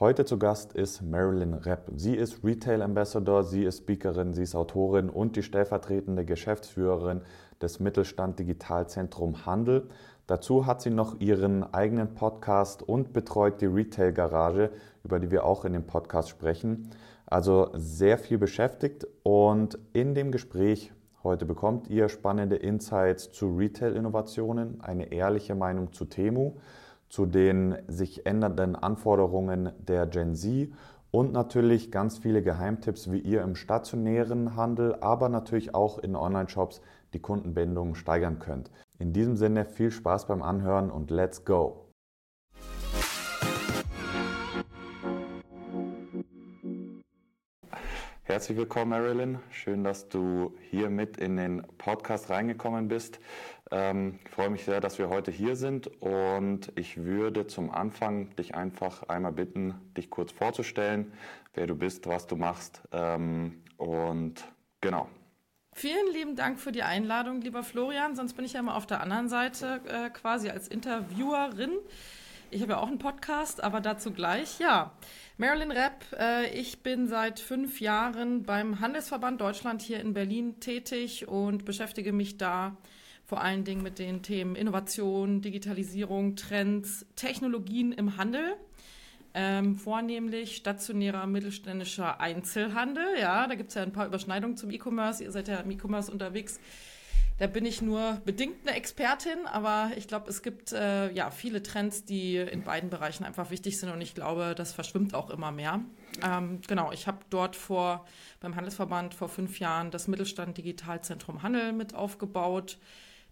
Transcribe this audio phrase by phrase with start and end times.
[0.00, 1.90] Heute zu Gast ist Marilyn Repp.
[1.96, 7.22] Sie ist Retail Ambassador, sie ist Speakerin, sie ist Autorin und die stellvertretende Geschäftsführerin
[7.60, 9.88] des Mittelstand Digitalzentrum Handel.
[10.28, 14.70] Dazu hat sie noch ihren eigenen Podcast und betreut die Retail Garage,
[15.02, 16.90] über die wir auch in dem Podcast sprechen.
[17.26, 20.92] Also sehr viel beschäftigt und in dem Gespräch
[21.24, 26.52] heute bekommt ihr spannende Insights zu Retail-Innovationen, eine ehrliche Meinung zu Temu
[27.08, 30.70] zu den sich ändernden Anforderungen der Gen Z
[31.10, 36.82] und natürlich ganz viele Geheimtipps, wie ihr im stationären Handel, aber natürlich auch in Online-Shops
[37.14, 38.70] die Kundenbindung steigern könnt.
[38.98, 41.88] In diesem Sinne viel Spaß beim Anhören und let's go!
[48.28, 49.38] Herzlich willkommen, Marilyn.
[49.50, 53.20] Schön, dass du hier mit in den Podcast reingekommen bist.
[53.70, 58.34] Ähm, ich freue mich sehr, dass wir heute hier sind und ich würde zum Anfang
[58.36, 61.12] dich einfach einmal bitten, dich kurz vorzustellen,
[61.54, 64.44] wer du bist, was du machst ähm, und
[64.80, 65.08] genau.
[65.72, 68.16] Vielen lieben Dank für die Einladung, lieber Florian.
[68.16, 71.70] Sonst bin ich ja immer auf der anderen Seite äh, quasi als Interviewerin.
[72.50, 74.58] Ich habe ja auch einen Podcast, aber dazu gleich.
[74.58, 74.92] Ja,
[75.36, 81.28] Marilyn Repp, äh, ich bin seit fünf Jahren beim Handelsverband Deutschland hier in Berlin tätig
[81.28, 82.76] und beschäftige mich da
[83.28, 88.56] vor allen Dingen mit den Themen Innovation, Digitalisierung, Trends, Technologien im Handel.
[89.34, 93.04] Ähm, vornehmlich stationärer mittelständischer Einzelhandel.
[93.20, 95.22] Ja, da gibt es ja ein paar Überschneidungen zum E-Commerce.
[95.22, 96.58] Ihr seid ja im E-Commerce unterwegs.
[97.36, 101.62] Da bin ich nur bedingt eine Expertin, aber ich glaube, es gibt äh, ja viele
[101.62, 105.52] Trends, die in beiden Bereichen einfach wichtig sind und ich glaube, das verschwimmt auch immer
[105.52, 105.80] mehr.
[106.24, 108.06] Ähm, genau, ich habe dort vor
[108.40, 112.78] beim Handelsverband vor fünf Jahren das Mittelstand Digitalzentrum Handel mit aufgebaut.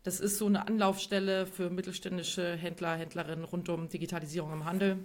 [0.07, 5.05] Das ist so eine Anlaufstelle für mittelständische Händler, Händlerinnen rund um Digitalisierung im Handel.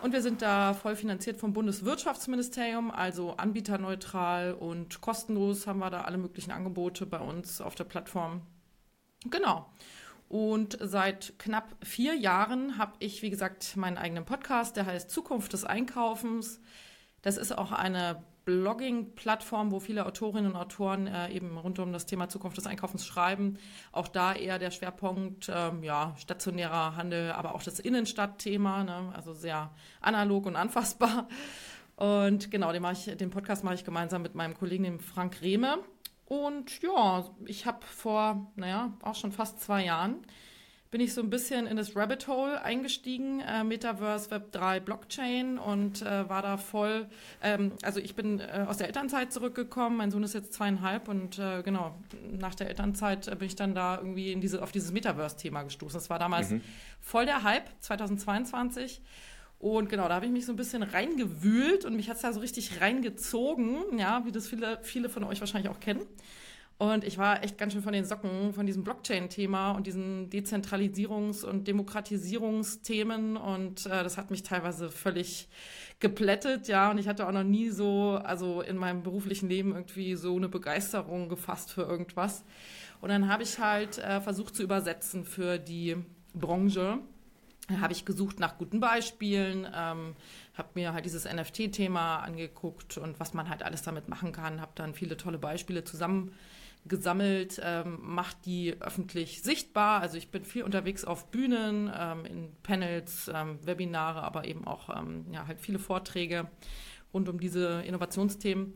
[0.00, 6.00] Und wir sind da voll finanziert vom Bundeswirtschaftsministerium, also anbieterneutral und kostenlos haben wir da
[6.04, 8.40] alle möglichen Angebote bei uns auf der Plattform.
[9.26, 9.70] Genau.
[10.30, 15.52] Und seit knapp vier Jahren habe ich, wie gesagt, meinen eigenen Podcast, der heißt Zukunft
[15.52, 16.62] des Einkaufens.
[17.20, 22.06] Das ist auch eine Blogging-Plattform, wo viele Autorinnen und Autoren äh, eben rund um das
[22.06, 23.58] Thema Zukunft des Einkaufens schreiben.
[23.92, 29.12] Auch da eher der Schwerpunkt, ähm, ja, stationärer Handel, aber auch das Innenstadtthema, ne?
[29.14, 31.28] also sehr analog und anfassbar.
[31.96, 35.78] Und genau, den, ich, den Podcast mache ich gemeinsam mit meinem Kollegen, dem Frank Rehme.
[36.26, 40.26] Und ja, ich habe vor, naja, auch schon fast zwei Jahren
[40.94, 45.58] bin ich so ein bisschen in das Rabbit Hole eingestiegen, äh, Metaverse, Web 3, Blockchain
[45.58, 47.08] und äh, war da voll,
[47.42, 51.40] ähm, also ich bin äh, aus der Elternzeit zurückgekommen, mein Sohn ist jetzt zweieinhalb und
[51.40, 51.98] äh, genau,
[52.30, 55.98] nach der Elternzeit bin ich dann da irgendwie in diese, auf dieses Metaverse-Thema gestoßen.
[55.98, 56.60] Das war damals mhm.
[57.00, 59.02] voll der Hype, 2022.
[59.58, 62.32] Und genau, da habe ich mich so ein bisschen reingewühlt und mich hat es da
[62.32, 66.06] so richtig reingezogen, ja, wie das viele, viele von euch wahrscheinlich auch kennen.
[66.76, 71.44] Und ich war echt ganz schön von den Socken von diesem Blockchain-Thema und diesen Dezentralisierungs-
[71.44, 73.36] und Demokratisierungsthemen.
[73.36, 75.48] Und äh, das hat mich teilweise völlig
[76.00, 76.90] geplättet, ja.
[76.90, 80.48] Und ich hatte auch noch nie so, also in meinem beruflichen Leben irgendwie so eine
[80.48, 82.44] Begeisterung gefasst für irgendwas.
[83.00, 85.96] Und dann habe ich halt äh, versucht zu übersetzen für die
[86.34, 86.98] Branche.
[87.68, 90.16] Da habe ich gesucht nach guten Beispielen, ähm,
[90.54, 94.72] habe mir halt dieses NFT-Thema angeguckt und was man halt alles damit machen kann, habe
[94.74, 96.34] dann viele tolle Beispiele zusammen
[96.86, 100.00] gesammelt, ähm, macht die öffentlich sichtbar.
[100.00, 104.94] Also ich bin viel unterwegs auf Bühnen, ähm, in Panels, ähm, Webinare, aber eben auch
[104.94, 106.48] ähm, ja, halt viele Vorträge
[107.12, 108.74] rund um diese Innovationsthemen.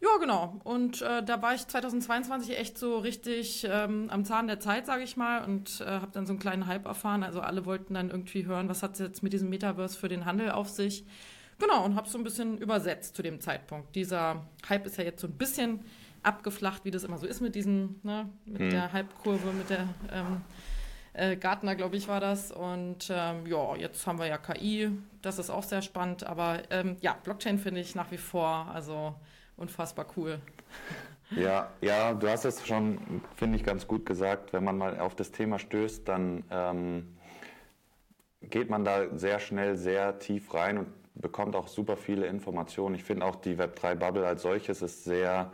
[0.00, 0.60] Ja, genau.
[0.64, 5.04] Und äh, da war ich 2022 echt so richtig ähm, am Zahn der Zeit, sage
[5.04, 7.22] ich mal, und äh, habe dann so einen kleinen Hype erfahren.
[7.22, 10.26] Also alle wollten dann irgendwie hören, was hat es jetzt mit diesem Metaverse für den
[10.26, 11.06] Handel auf sich.
[11.58, 13.96] Genau, und habe so ein bisschen übersetzt zu dem Zeitpunkt.
[13.96, 15.80] Dieser Hype ist ja jetzt so ein bisschen
[16.26, 18.70] abgeflacht, wie das immer so ist mit diesen, ne, mit hm.
[18.70, 20.42] der Halbkurve, mit der ähm,
[21.12, 22.52] äh, Gartner, glaube ich, war das.
[22.52, 24.90] Und ähm, ja, jetzt haben wir ja KI,
[25.22, 26.24] das ist auch sehr spannend.
[26.24, 29.14] Aber ähm, ja, Blockchain finde ich nach wie vor also
[29.56, 30.40] unfassbar cool.
[31.30, 34.52] Ja, ja, du hast es schon, finde ich, ganz gut gesagt.
[34.52, 37.16] Wenn man mal auf das Thema stößt, dann ähm,
[38.42, 42.94] geht man da sehr schnell sehr tief rein und bekommt auch super viele Informationen.
[42.94, 45.52] Ich finde auch die Web3-Bubble als solches ist sehr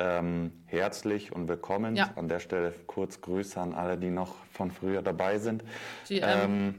[0.00, 1.94] ähm, herzlich und willkommen.
[1.94, 2.10] Ja.
[2.16, 5.62] An der Stelle kurz Grüße an alle, die noch von früher dabei sind.
[6.08, 6.24] GM.
[6.24, 6.74] Ähm,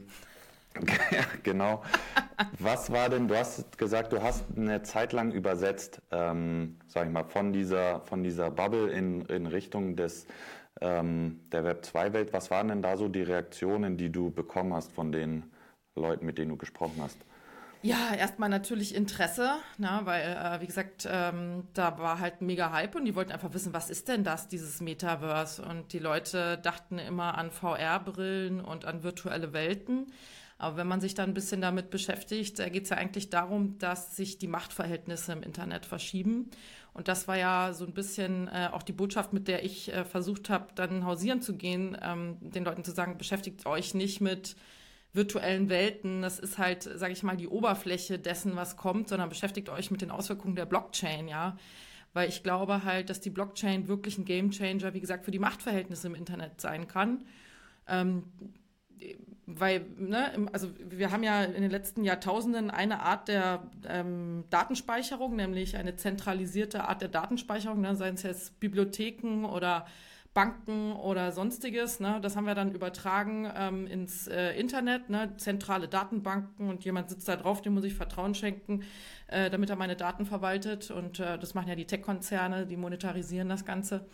[1.10, 1.82] ja, genau.
[2.58, 7.12] Was war denn, du hast gesagt, du hast eine Zeit lang übersetzt, ähm, sag ich
[7.12, 10.26] mal, von dieser, von dieser Bubble in, in Richtung des,
[10.80, 12.32] ähm, der Web2-Welt.
[12.32, 15.44] Was waren denn da so die Reaktionen, die du bekommen hast von den
[15.94, 17.18] Leuten, mit denen du gesprochen hast?
[17.84, 22.94] Ja, erstmal natürlich Interesse, na, weil, äh, wie gesagt, ähm, da war halt mega Hype
[22.94, 25.62] und die wollten einfach wissen, was ist denn das, dieses Metaverse?
[25.62, 30.12] Und die Leute dachten immer an VR-Brillen und an virtuelle Welten.
[30.58, 33.78] Aber wenn man sich dann ein bisschen damit beschäftigt, da geht es ja eigentlich darum,
[33.78, 36.52] dass sich die Machtverhältnisse im Internet verschieben.
[36.94, 40.04] Und das war ja so ein bisschen äh, auch die Botschaft, mit der ich äh,
[40.04, 44.54] versucht habe, dann hausieren zu gehen, ähm, den Leuten zu sagen, beschäftigt euch nicht mit
[45.12, 46.22] virtuellen Welten.
[46.22, 50.02] Das ist halt, sage ich mal, die Oberfläche dessen, was kommt, sondern beschäftigt euch mit
[50.02, 51.56] den Auswirkungen der Blockchain, ja.
[52.14, 56.06] Weil ich glaube halt, dass die Blockchain wirklich ein Gamechanger, wie gesagt, für die Machtverhältnisse
[56.06, 57.24] im Internet sein kann.
[57.88, 58.24] Ähm,
[59.46, 65.34] weil, ne, also wir haben ja in den letzten Jahrtausenden eine Art der ähm, Datenspeicherung,
[65.36, 69.86] nämlich eine zentralisierte Art der Datenspeicherung, ne, seien es jetzt Bibliotheken oder
[70.34, 72.00] Banken oder sonstiges.
[72.00, 72.18] Ne?
[72.22, 75.34] Das haben wir dann übertragen ähm, ins äh, Internet, ne?
[75.36, 78.82] zentrale Datenbanken und jemand sitzt da drauf, dem muss ich Vertrauen schenken,
[79.26, 80.90] äh, damit er meine Daten verwaltet.
[80.90, 84.06] Und äh, das machen ja die Tech-Konzerne, die monetarisieren das Ganze.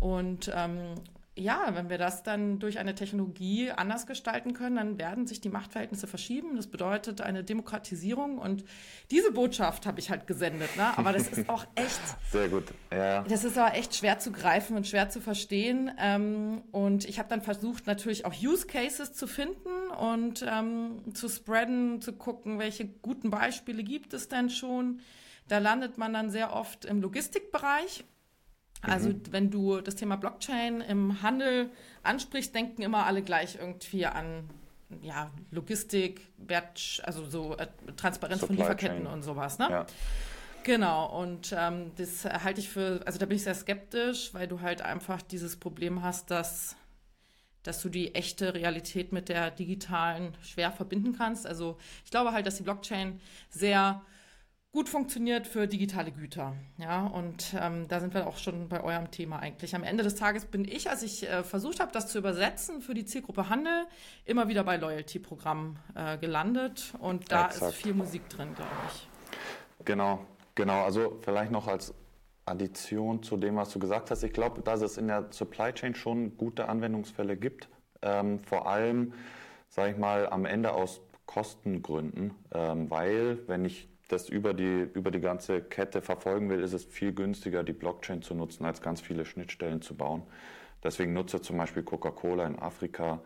[0.00, 0.96] Und ähm,
[1.36, 5.48] ja, wenn wir das dann durch eine Technologie anders gestalten können, dann werden sich die
[5.48, 6.54] Machtverhältnisse verschieben.
[6.54, 8.64] Das bedeutet eine Demokratisierung und
[9.10, 10.76] diese Botschaft habe ich halt gesendet.
[10.76, 10.96] Ne?
[10.96, 12.00] Aber das ist auch echt.
[12.30, 13.22] Sehr gut, ja.
[13.22, 15.90] Das ist aber echt schwer zu greifen und schwer zu verstehen.
[15.98, 21.28] Ähm, und ich habe dann versucht, natürlich auch Use Cases zu finden und ähm, zu
[21.28, 25.00] spreaden, zu gucken, welche guten Beispiele gibt es denn schon.
[25.48, 28.04] Da landet man dann sehr oft im Logistikbereich.
[28.86, 29.22] Also mhm.
[29.30, 31.70] wenn du das Thema Blockchain im Handel
[32.02, 34.48] ansprichst, denken immer alle gleich irgendwie an
[35.02, 37.66] ja, Logistik, Wert, also so äh,
[37.96, 39.12] Transparenz Supply von Lieferketten Chain.
[39.12, 39.68] und sowas, ne?
[39.70, 39.86] Ja.
[40.62, 44.62] Genau, und ähm, das halte ich für, also da bin ich sehr skeptisch, weil du
[44.62, 46.74] halt einfach dieses Problem hast, dass,
[47.62, 51.46] dass du die echte Realität mit der digitalen schwer verbinden kannst.
[51.46, 53.20] Also ich glaube halt, dass die Blockchain
[53.50, 54.00] sehr
[54.74, 56.52] gut funktioniert für digitale Güter.
[56.78, 59.76] Ja, und ähm, da sind wir auch schon bei eurem Thema eigentlich.
[59.76, 62.92] Am Ende des Tages bin ich, als ich äh, versucht habe, das zu übersetzen für
[62.92, 63.86] die Zielgruppe Handel,
[64.24, 66.92] immer wieder bei Loyalty-Programmen äh, gelandet.
[66.98, 67.72] Und da Exakt.
[67.72, 69.08] ist viel Musik drin, glaube ich.
[69.84, 70.26] Genau,
[70.56, 70.82] genau.
[70.82, 71.94] Also vielleicht noch als
[72.44, 74.24] Addition zu dem, was du gesagt hast.
[74.24, 77.68] Ich glaube, dass es in der Supply Chain schon gute Anwendungsfälle gibt.
[78.02, 79.12] Ähm, vor allem,
[79.68, 85.10] sage ich mal, am Ende aus Kostengründen, ähm, weil wenn ich das über die, über
[85.10, 89.00] die ganze Kette verfolgen will, ist es viel günstiger, die Blockchain zu nutzen, als ganz
[89.00, 90.22] viele Schnittstellen zu bauen.
[90.82, 93.22] Deswegen nutze zum Beispiel Coca-Cola in Afrika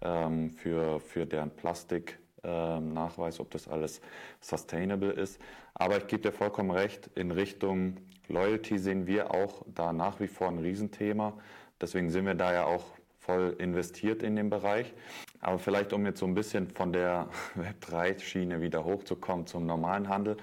[0.00, 4.00] ähm, für, für deren Plastik-Nachweis, ähm, ob das alles
[4.40, 5.40] sustainable ist.
[5.74, 7.96] Aber ich gebe dir vollkommen recht, in Richtung
[8.28, 11.34] Loyalty sehen wir auch da nach wie vor ein Riesenthema.
[11.80, 12.84] Deswegen sind wir da ja auch
[13.18, 14.94] voll investiert in den Bereich.
[15.42, 20.38] Aber vielleicht, um jetzt so ein bisschen von der Web3-Schiene wieder hochzukommen zum normalen Handel.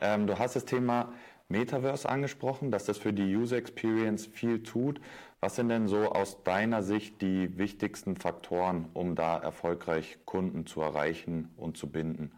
[0.00, 1.12] Ähm, du hast das Thema
[1.48, 5.00] Metaverse angesprochen, dass das für die User Experience viel tut.
[5.40, 10.80] Was sind denn so aus deiner Sicht die wichtigsten Faktoren, um da erfolgreich Kunden zu
[10.80, 12.32] erreichen und zu binden?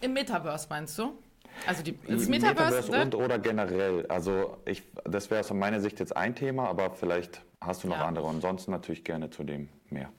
[0.00, 1.12] Im Metaverse meinst du?
[1.66, 3.02] Also die, das Metaverse, Metaverse ne?
[3.02, 4.06] und oder generell.
[4.06, 7.98] Also ich, das wäre aus meiner Sicht jetzt ein Thema, aber vielleicht hast du noch
[7.98, 8.06] ja.
[8.06, 8.28] andere.
[8.28, 10.10] Ansonsten natürlich gerne zu dem mehr.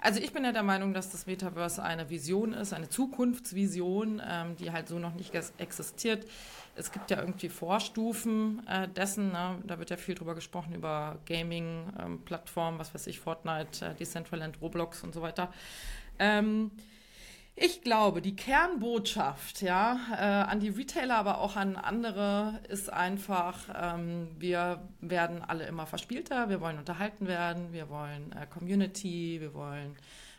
[0.00, 4.56] Also ich bin ja der Meinung, dass das Metaverse eine Vision ist, eine Zukunftsvision, ähm,
[4.56, 6.26] die halt so noch nicht existiert.
[6.76, 9.30] Es gibt ja irgendwie Vorstufen äh, dessen.
[9.32, 9.58] Ne?
[9.64, 14.60] Da wird ja viel drüber gesprochen, über Gaming-Plattformen, ähm, was weiß ich, Fortnite, äh, Decentraland,
[14.60, 15.52] Roblox und so weiter.
[16.18, 16.70] Ähm,
[17.56, 23.68] ich glaube, die Kernbotschaft ja, äh, an die Retailer, aber auch an andere ist einfach,
[23.80, 29.54] ähm, wir werden alle immer verspielter, wir wollen unterhalten werden, wir wollen äh, Community, wir
[29.54, 29.94] wollen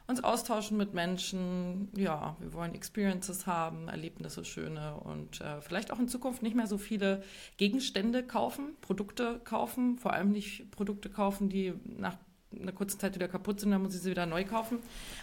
[0.07, 6.00] uns austauschen mit Menschen, ja, wir wollen Experiences haben, Erlebnisse, schöne und äh, vielleicht auch
[6.00, 7.24] in Zukunft nicht mehr so viele
[7.57, 12.17] Gegenstände kaufen, Produkte kaufen, vor allem nicht Produkte kaufen, die nach
[12.62, 14.79] einer kurzen Zeit wieder kaputt sind, dann muss ich sie wieder neu kaufen.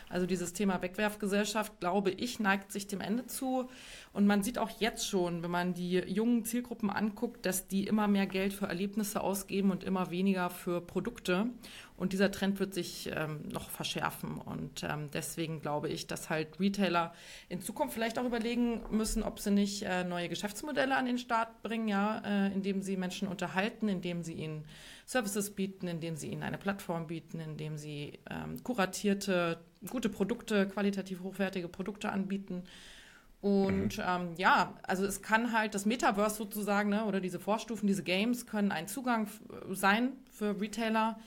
[0.09, 3.69] Also dieses Thema Wegwerfgesellschaft, glaube ich, neigt sich dem Ende zu.
[4.12, 8.09] Und man sieht auch jetzt schon, wenn man die jungen Zielgruppen anguckt, dass die immer
[8.09, 11.47] mehr Geld für Erlebnisse ausgeben und immer weniger für Produkte.
[12.03, 14.33] Und dieser Trend wird sich ähm, noch verschärfen.
[14.39, 17.15] Und ähm, deswegen glaube ich, dass halt Retailer
[17.49, 21.63] in Zukunft vielleicht auch überlegen müssen, ob sie nicht äh, neue Geschäftsmodelle an den Start
[21.63, 24.65] bringen, ja, äh, indem sie Menschen unterhalten, indem sie ihnen
[25.07, 31.21] Services bieten, indem sie ihnen eine Plattform bieten, indem sie ähm, kuratierte, gute Produkte, qualitativ
[31.23, 32.65] hochwertige Produkte anbieten.
[33.41, 34.05] Und mhm.
[34.05, 38.49] ähm, ja, also es kann halt das Metaverse sozusagen, ne, oder diese Vorstufen, diese Games
[38.49, 39.29] können ein Zugang
[39.71, 41.21] sein für Retailer,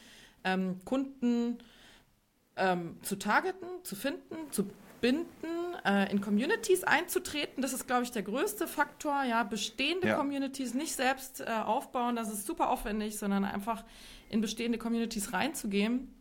[0.45, 1.57] ähm, Kunden
[2.55, 4.69] ähm, zu targeten, zu finden, zu
[5.01, 5.27] binden,
[5.85, 7.61] äh, in Communities einzutreten.
[7.61, 9.23] Das ist, glaube ich, der größte Faktor.
[9.23, 10.15] Ja, bestehende ja.
[10.15, 13.83] Communities nicht selbst äh, aufbauen, das ist super aufwendig, sondern einfach
[14.29, 16.13] in bestehende Communities reinzugehen.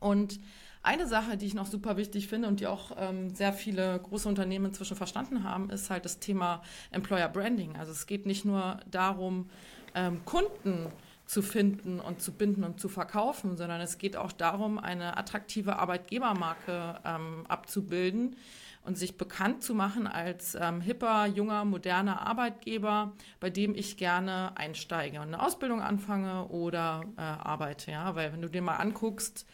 [0.00, 0.40] Und
[0.82, 4.28] eine Sache, die ich noch super wichtig finde und die auch ähm, sehr viele große
[4.28, 7.76] Unternehmen inzwischen verstanden haben, ist halt das Thema Employer Branding.
[7.76, 9.50] Also es geht nicht nur darum,
[9.94, 10.86] ähm, Kunden
[11.28, 15.76] zu finden und zu binden und zu verkaufen, sondern es geht auch darum, eine attraktive
[15.76, 18.34] Arbeitgebermarke ähm, abzubilden
[18.82, 24.56] und sich bekannt zu machen als ähm, hipper, junger, moderner Arbeitgeber, bei dem ich gerne
[24.56, 27.90] einsteige und eine Ausbildung anfange oder äh, arbeite.
[27.90, 29.46] Ja, weil wenn du dir mal anguckst,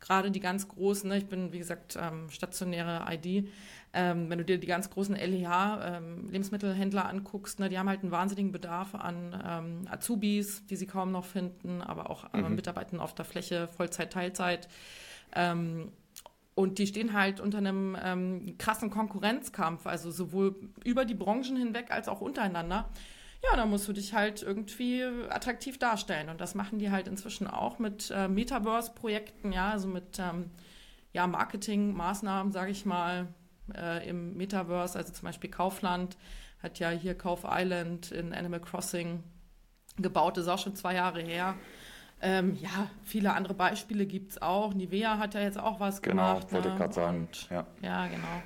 [0.00, 3.48] gerade die ganz großen, ne, ich bin wie gesagt ähm, stationäre ID,
[3.94, 8.02] ähm, wenn du dir die ganz großen LEH, ähm, Lebensmittelhändler anguckst, ne, die haben halt
[8.02, 12.54] einen wahnsinnigen Bedarf an ähm, Azubis, die sie kaum noch finden, aber auch äh, mhm.
[12.54, 14.68] Mitarbeitern auf der Fläche, Vollzeit, Teilzeit.
[15.34, 15.92] Ähm,
[16.54, 21.90] und die stehen halt unter einem ähm, krassen Konkurrenzkampf, also sowohl über die Branchen hinweg
[21.90, 22.88] als auch untereinander.
[23.42, 26.28] Ja, da musst du dich halt irgendwie attraktiv darstellen.
[26.28, 30.50] Und das machen die halt inzwischen auch mit äh, Metaverse-Projekten, ja, also mit ähm,
[31.12, 33.28] ja, Marketing-Maßnahmen, sage ich mal,
[33.76, 34.98] äh, im Metaverse.
[34.98, 36.16] Also zum Beispiel Kaufland
[36.62, 39.22] hat ja hier Kauf Island in Animal Crossing
[39.98, 41.54] gebaut, das ist auch schon zwei Jahre her.
[42.24, 44.74] Ähm, ja, viele andere Beispiele gibt es auch.
[44.74, 46.48] Nivea hat ja jetzt auch was genau, gemacht.
[46.48, 46.74] Genau, wollte ne?
[46.74, 47.28] ich gerade sagen.
[47.50, 47.66] ja.
[47.82, 48.42] ja, genau.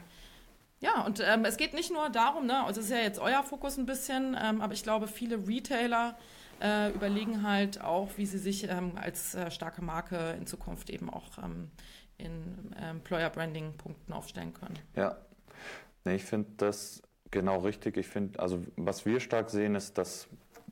[0.80, 3.42] Ja, und ähm, es geht nicht nur darum, ne, also es ist ja jetzt euer
[3.42, 6.16] Fokus ein bisschen, ähm, aber ich glaube, viele Retailer
[6.60, 11.08] äh, überlegen halt auch, wie sie sich ähm, als äh, starke Marke in Zukunft eben
[11.08, 11.70] auch ähm,
[12.18, 14.78] in Employer Branding Punkten aufstellen können.
[14.94, 15.16] Ja,
[16.04, 17.96] nee, ich finde das genau richtig.
[17.96, 20.28] Ich finde, also was wir stark sehen, ist, dass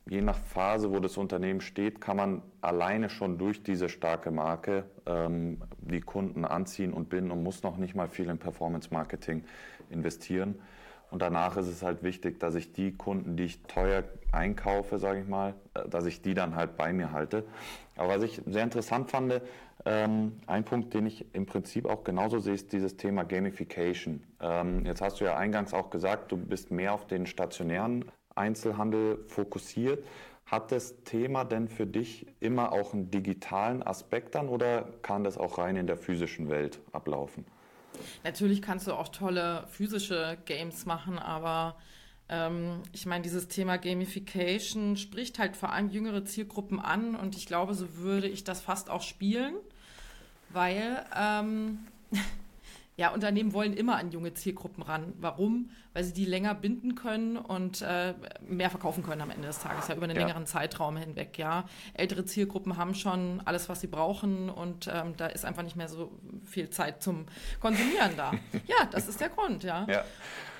[0.09, 4.85] je nach Phase, wo das Unternehmen steht, kann man alleine schon durch diese starke Marke
[5.05, 9.43] ähm, die Kunden anziehen und binden und muss noch nicht mal viel in Performance Marketing
[9.89, 10.55] investieren.
[11.11, 15.21] Und danach ist es halt wichtig, dass ich die Kunden, die ich teuer einkaufe, sage
[15.21, 17.45] ich mal, äh, dass ich die dann halt bei mir halte.
[17.95, 19.41] Aber was ich sehr interessant fand,
[19.85, 24.23] ähm, ein Punkt, den ich im Prinzip auch genauso sehe, ist dieses Thema Gamification.
[24.41, 29.23] Ähm, jetzt hast du ja eingangs auch gesagt, du bist mehr auf den stationären Einzelhandel
[29.27, 30.03] fokussiert.
[30.45, 35.37] Hat das Thema denn für dich immer auch einen digitalen Aspekt dann oder kann das
[35.37, 37.45] auch rein in der physischen Welt ablaufen?
[38.23, 41.75] Natürlich kannst du auch tolle physische Games machen, aber
[42.29, 47.45] ähm, ich meine, dieses Thema Gamification spricht halt vor allem jüngere Zielgruppen an und ich
[47.45, 49.55] glaube, so würde ich das fast auch spielen,
[50.49, 51.79] weil ähm,
[52.97, 55.13] ja, Unternehmen wollen immer an junge Zielgruppen ran.
[55.19, 55.69] Warum?
[55.93, 58.13] Weil sie die länger binden können und äh,
[58.47, 60.21] mehr verkaufen können am Ende des Tages, ja, über einen ja.
[60.21, 61.65] längeren Zeitraum hinweg, ja.
[61.93, 65.89] Ältere Zielgruppen haben schon alles, was sie brauchen und ähm, da ist einfach nicht mehr
[65.89, 66.11] so
[66.45, 67.25] viel Zeit zum
[67.59, 68.31] Konsumieren da.
[68.67, 69.85] ja, das ist der Grund, ja.
[69.89, 70.05] ja.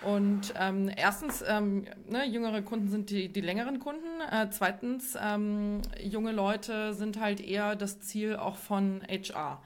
[0.03, 4.21] Und ähm, erstens, ähm, ne, jüngere Kunden sind die, die längeren Kunden.
[4.29, 9.61] Äh, zweitens, ähm, junge Leute sind halt eher das Ziel auch von HR.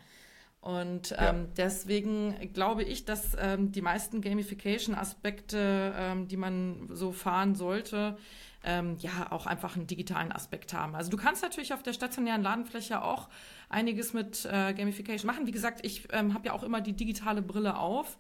[0.61, 1.33] Und ähm, ja.
[1.55, 8.17] deswegen glaube ich, dass ähm, die meisten Gamification-Aspekte, ähm, die man so fahren sollte,
[8.63, 10.95] ähm, ja auch einfach einen digitalen Aspekt haben.
[10.95, 13.29] Also du kannst natürlich auf der stationären Ladenfläche auch
[13.69, 15.47] einiges mit äh, Gamification machen.
[15.47, 18.17] Wie gesagt, ich ähm, habe ja auch immer die digitale Brille auf.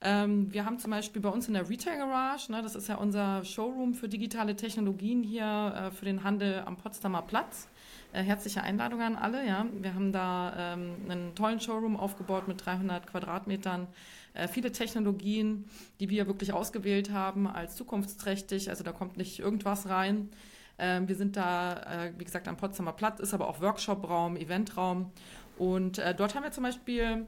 [0.00, 2.96] Ähm, wir haben zum Beispiel bei uns in der Retail Garage, ne, das ist ja
[2.96, 7.68] unser Showroom für digitale Technologien hier äh, für den Handel am Potsdamer Platz.
[8.12, 9.46] Äh, herzliche Einladung an alle.
[9.46, 9.66] Ja.
[9.72, 13.86] Wir haben da ähm, einen tollen Showroom aufgebaut mit 300 Quadratmetern.
[14.34, 15.66] Äh, viele Technologien,
[16.00, 18.68] die wir wirklich ausgewählt haben als zukunftsträchtig.
[18.68, 20.30] Also da kommt nicht irgendwas rein.
[20.78, 25.12] Ähm, wir sind da, äh, wie gesagt, am Potsdamer Platz, ist aber auch Workshopraum, Eventraum.
[25.58, 27.26] Und äh, dort haben wir zum Beispiel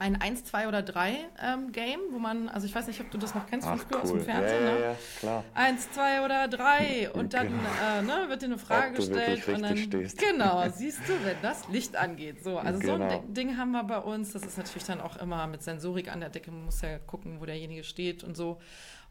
[0.00, 3.18] ein 1, 2 oder 3 ähm, Game, wo man, also ich weiß nicht, ob du
[3.18, 4.02] das noch kennst von früher cool.
[4.02, 4.64] aus dem Fernsehen.
[4.64, 4.80] Ja, ne?
[4.80, 5.44] ja, klar.
[5.52, 7.60] 1, 2 oder 3 und dann genau.
[7.98, 10.18] äh, ne, wird dir eine Frage gestellt und dann stehst.
[10.18, 12.42] genau, siehst du, wenn das Licht angeht.
[12.42, 12.96] So, also genau.
[12.96, 13.24] so ein genau.
[13.28, 14.32] Ding haben wir bei uns.
[14.32, 16.50] Das ist natürlich dann auch immer mit Sensorik an der Decke.
[16.50, 18.58] Man muss ja gucken, wo derjenige steht und so.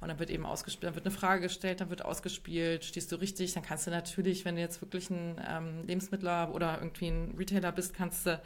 [0.01, 3.17] Und dann wird eben ausgespielt, dann wird eine Frage gestellt, dann wird ausgespielt, stehst du
[3.17, 7.35] richtig, dann kannst du natürlich, wenn du jetzt wirklich ein ähm, Lebensmittler oder irgendwie ein
[7.37, 8.41] Retailer bist, kannst du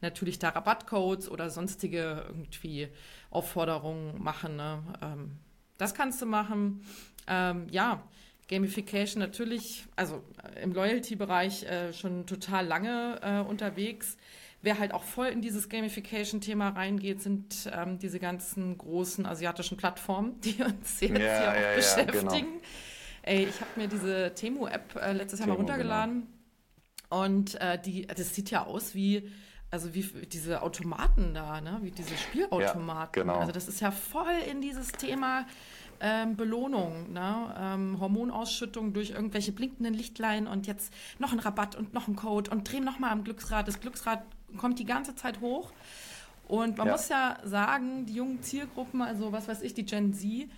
[0.00, 2.88] natürlich da Rabattcodes oder sonstige irgendwie
[3.30, 4.56] Aufforderungen machen.
[4.56, 4.82] Ne?
[5.02, 5.38] Ähm,
[5.76, 6.84] das kannst du machen.
[7.26, 8.02] Ähm, ja,
[8.48, 10.22] Gamification natürlich, also
[10.60, 14.16] im Loyalty-Bereich äh, schon total lange äh, unterwegs.
[14.62, 20.40] Wer halt auch voll in dieses Gamification-Thema reingeht, sind ähm, diese ganzen großen asiatischen Plattformen,
[20.44, 22.26] die uns jetzt ja, hier auch ja, beschäftigen.
[22.26, 22.60] Ja, genau.
[23.24, 26.26] Ey, ich habe mir diese Temu-App äh, letztes Jahr mal runtergeladen.
[27.08, 27.24] Genau.
[27.24, 29.30] Und äh, die, das sieht ja aus wie
[29.72, 31.78] also wie diese Automaten da, ne?
[31.80, 32.86] wie diese Spielautomaten.
[32.86, 33.38] Ja, genau.
[33.38, 35.46] Also das ist ja voll in dieses Thema
[35.98, 37.54] ähm, Belohnung, ne?
[37.58, 42.50] ähm, Hormonausschüttung durch irgendwelche blinkenden Lichtlein und jetzt noch ein Rabatt und noch ein Code
[42.50, 43.66] und drehen noch mal am Glücksrad.
[43.66, 44.22] Das Glücksrad
[44.56, 45.72] kommt die ganze Zeit hoch.
[46.48, 46.92] Und man ja.
[46.92, 50.50] muss ja sagen, die jungen Zielgruppen, also was weiß ich, die Gen Z,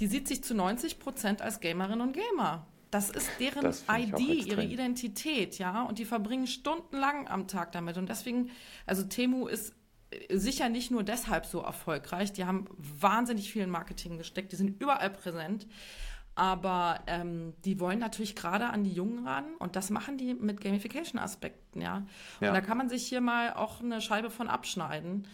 [0.00, 2.66] die sieht sich zu 90 Prozent als Gamerinnen und Gamer.
[2.90, 5.82] Das ist deren das ID, ihre Identität, ja.
[5.82, 7.96] Und die verbringen stundenlang am Tag damit.
[7.96, 8.50] Und deswegen,
[8.86, 9.74] also Temu ist
[10.30, 12.32] sicher nicht nur deshalb so erfolgreich.
[12.32, 15.66] Die haben wahnsinnig viel in Marketing gesteckt, die sind überall präsent.
[16.36, 20.60] Aber ähm, die wollen natürlich gerade an die Jungen ran und das machen die mit
[20.60, 22.06] Gamification-Aspekten, ja?
[22.40, 22.48] ja.
[22.48, 25.28] Und da kann man sich hier mal auch eine Scheibe von abschneiden.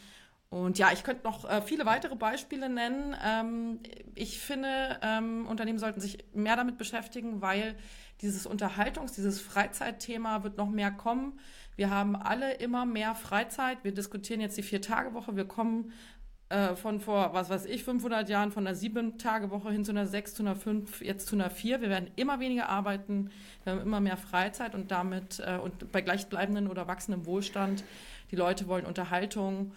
[0.51, 3.17] Und ja, ich könnte noch äh, viele weitere Beispiele nennen.
[3.25, 3.79] Ähm,
[4.17, 7.77] ich finde, ähm, Unternehmen sollten sich mehr damit beschäftigen, weil
[8.21, 11.39] dieses Unterhaltungs-, dieses Freizeitthema wird noch mehr kommen.
[11.77, 13.79] Wir haben alle immer mehr Freizeit.
[13.85, 15.37] Wir diskutieren jetzt die Vier-Tage-Woche.
[15.37, 15.93] Wir kommen
[16.51, 20.35] äh, von vor, was weiß ich, 500 Jahren von einer Sieben-Tage-Woche hin zu einer Sechs,
[20.35, 21.81] zu einer Fünf, jetzt zu einer Vier.
[21.81, 23.31] Wir werden immer weniger arbeiten.
[23.63, 27.85] Wir haben immer mehr Freizeit und damit, äh, und bei gleichbleibenden oder wachsendem Wohlstand,
[28.33, 29.73] die Leute wollen Unterhaltung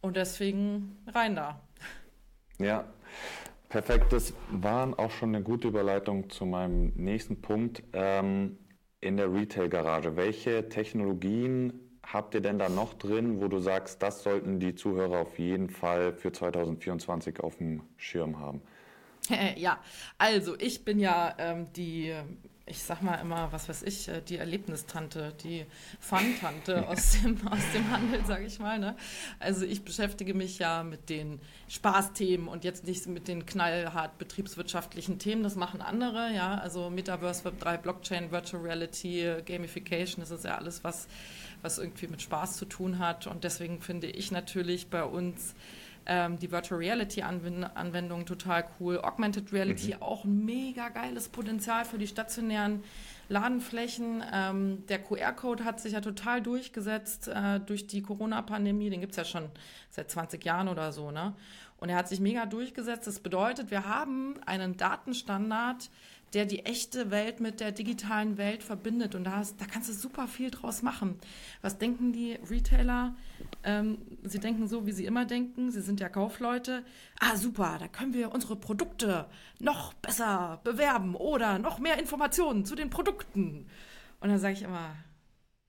[0.00, 1.60] und deswegen rein da.
[2.58, 2.84] Ja,
[3.68, 4.12] perfekt.
[4.12, 7.84] Das war auch schon eine gute Überleitung zu meinem nächsten Punkt.
[7.92, 8.58] Ähm,
[9.00, 14.22] in der Retail-Garage, welche Technologien habt ihr denn da noch drin, wo du sagst, das
[14.22, 18.62] sollten die Zuhörer auf jeden Fall für 2024 auf dem Schirm haben?
[19.56, 19.80] Ja,
[20.18, 22.14] also ich bin ja ähm, die
[22.68, 25.66] ich sag mal immer, was weiß ich, äh, die Erlebnistante, die
[26.00, 28.80] Fun-Tante aus dem, aus dem Handel, sage ich mal.
[28.80, 28.96] Ne?
[29.38, 35.20] Also ich beschäftige mich ja mit den Spaßthemen und jetzt nicht mit den knallhart betriebswirtschaftlichen
[35.20, 35.44] Themen.
[35.44, 36.56] Das machen andere, ja.
[36.56, 41.06] Also Metaverse, Web 3, Blockchain, Virtual Reality, Gamification, das ist ja alles, was,
[41.62, 43.26] was irgendwie mit Spaß zu tun hat.
[43.26, 45.54] Und deswegen finde ich natürlich bei uns
[46.06, 49.00] ähm, die Virtual Reality Anwendung total cool.
[49.00, 50.02] Augmented Reality mhm.
[50.02, 52.84] auch ein mega geiles Potenzial für die stationären
[53.28, 54.22] Ladenflächen.
[54.32, 58.88] Ähm, der QR-Code hat sich ja total durchgesetzt äh, durch die Corona-Pandemie.
[58.88, 59.48] Den gibt es ja schon
[59.90, 61.10] seit 20 Jahren oder so.
[61.10, 61.34] Ne?
[61.78, 63.06] Und er hat sich mega durchgesetzt.
[63.06, 65.90] Das bedeutet, wir haben einen Datenstandard,
[66.34, 69.14] der die echte Welt mit der digitalen Welt verbindet.
[69.14, 71.18] Und da, hast, da kannst du super viel draus machen.
[71.62, 73.14] Was denken die Retailer?
[73.62, 75.70] Ähm, sie denken so, wie sie immer denken.
[75.70, 76.84] Sie sind ja Kaufleute.
[77.20, 79.26] Ah, super, da können wir unsere Produkte
[79.60, 83.66] noch besser bewerben oder noch mehr Informationen zu den Produkten.
[84.20, 84.96] Und dann sage ich immer,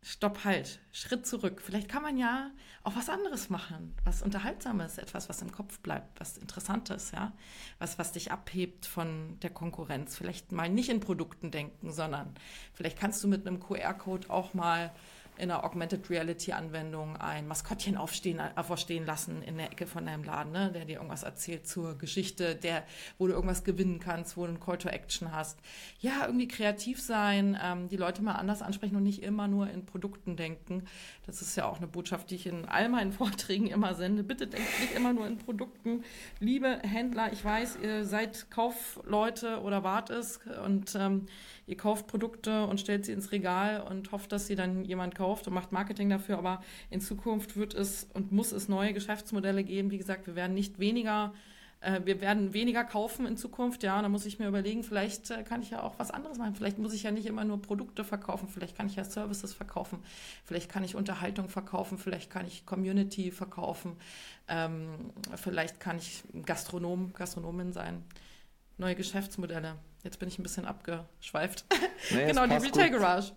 [0.02, 1.62] Stopp, halt, Schritt zurück.
[1.62, 2.52] Vielleicht kann man ja
[2.88, 7.34] auch was anderes machen, was Unterhaltsames, etwas, was im Kopf bleibt, was Interessantes, ja,
[7.80, 10.16] was, was dich abhebt von der Konkurrenz.
[10.16, 12.34] Vielleicht mal nicht in Produkten denken, sondern
[12.74, 14.94] vielleicht kannst du mit einem QR-Code auch mal
[15.38, 20.24] in einer Augmented Reality Anwendung ein Maskottchen aufstehen, aufstehen lassen in der Ecke von deinem
[20.24, 22.84] Laden, ne, der dir irgendwas erzählt zur Geschichte, der,
[23.18, 25.60] wo du irgendwas gewinnen kannst, wo du einen Call to Action hast.
[26.00, 29.86] Ja, irgendwie kreativ sein, ähm, die Leute mal anders ansprechen und nicht immer nur in
[29.86, 30.84] Produkten denken.
[31.26, 34.24] Das ist ja auch eine Botschaft, die ich in all meinen Vorträgen immer sende.
[34.24, 36.04] Bitte denkt nicht immer nur in Produkten.
[36.40, 41.26] Liebe Händler, ich weiß, ihr seid Kaufleute oder wart es und ähm,
[41.68, 45.48] ihr kauft Produkte und stellt sie ins Regal und hofft, dass sie dann jemand kauft
[45.48, 46.38] und macht Marketing dafür.
[46.38, 49.92] Aber in Zukunft wird es und muss es neue Geschäftsmodelle geben.
[49.92, 51.34] Wie gesagt, wir werden nicht weniger
[51.80, 55.44] äh, wir werden weniger kaufen in Zukunft, ja, da muss ich mir überlegen, vielleicht äh,
[55.44, 56.56] kann ich ja auch was anderes machen.
[56.56, 60.00] Vielleicht muss ich ja nicht immer nur Produkte verkaufen, vielleicht kann ich ja Services verkaufen,
[60.44, 63.96] vielleicht kann ich Unterhaltung verkaufen, vielleicht kann ich Community verkaufen,
[64.48, 68.04] ähm, vielleicht kann ich Gastronom, Gastronomin sein.
[68.80, 69.76] Neue Geschäftsmodelle.
[70.08, 71.66] Jetzt bin ich ein bisschen abgeschweift.
[72.12, 73.00] Nee, genau, die Retail gut.
[73.02, 73.34] Garage.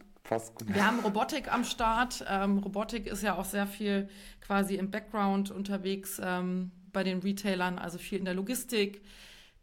[0.67, 2.25] Wir haben Robotik am Start.
[2.29, 4.09] Ähm, Robotik ist ja auch sehr viel
[4.41, 9.03] quasi im Background unterwegs ähm, bei den Retailern, also viel in der Logistik.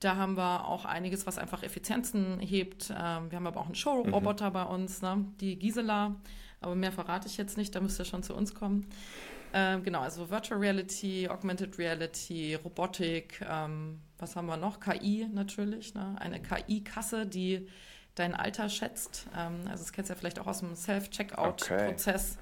[0.02, 2.90] Da haben wir auch einiges, was einfach Effizienzen hebt.
[2.90, 4.54] Ähm, wir haben aber auch einen Showroboter mhm.
[4.54, 5.24] bei uns, ne?
[5.40, 6.18] die Gisela.
[6.60, 8.88] Aber mehr verrate ich jetzt nicht, da müsst ihr schon zu uns kommen.
[9.58, 14.80] Ähm, genau, also Virtual Reality, Augmented Reality, Robotik, ähm, was haben wir noch?
[14.80, 16.16] KI natürlich, ne?
[16.20, 17.68] eine KI-Kasse, die
[18.14, 19.28] dein Alter schätzt.
[19.36, 22.38] Ähm, also das kennst du ja vielleicht auch aus dem Self-Checkout-Prozess.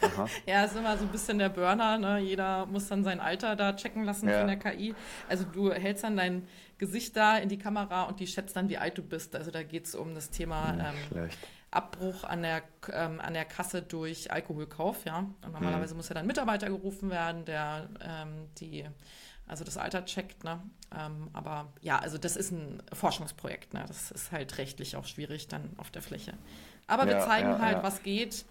[0.00, 0.30] Okay.
[0.46, 1.98] ja, ist immer so ein bisschen der Burner.
[1.98, 2.18] Ne?
[2.20, 4.38] Jeder muss dann sein Alter da checken lassen ja.
[4.38, 4.94] von der KI.
[5.28, 6.46] Also du hältst dann dein
[6.78, 9.34] Gesicht da in die Kamera und die schätzt dann, wie alt du bist.
[9.36, 10.76] Also da geht es um das Thema
[11.14, 11.28] ähm,
[11.70, 15.04] Abbruch an der, ähm, an der Kasse durch Alkoholkauf.
[15.04, 15.18] Ja?
[15.18, 15.98] Und normalerweise mhm.
[15.98, 18.86] muss ja dann ein Mitarbeiter gerufen werden, der ähm, die
[19.48, 20.44] also das Alter checkt.
[20.44, 20.60] Ne?
[20.96, 23.74] Ähm, aber ja, also das ist ein Forschungsprojekt.
[23.74, 23.84] Ne?
[23.88, 26.34] Das ist halt rechtlich auch schwierig dann auf der Fläche.
[26.86, 27.82] Aber ja, wir zeigen ja, halt, ja.
[27.82, 28.44] was geht,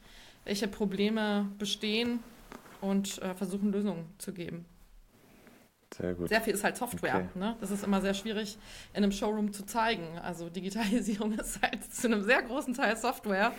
[0.43, 2.19] welche Probleme bestehen
[2.81, 4.65] und äh, versuchen Lösungen zu geben.
[5.95, 6.29] Sehr gut.
[6.29, 7.15] Sehr viel ist halt Software.
[7.15, 7.39] Okay.
[7.39, 7.55] Ne?
[7.61, 8.57] Das ist immer sehr schwierig
[8.93, 10.19] in einem Showroom zu zeigen.
[10.19, 13.53] Also Digitalisierung ist halt zu einem sehr großen Teil Software.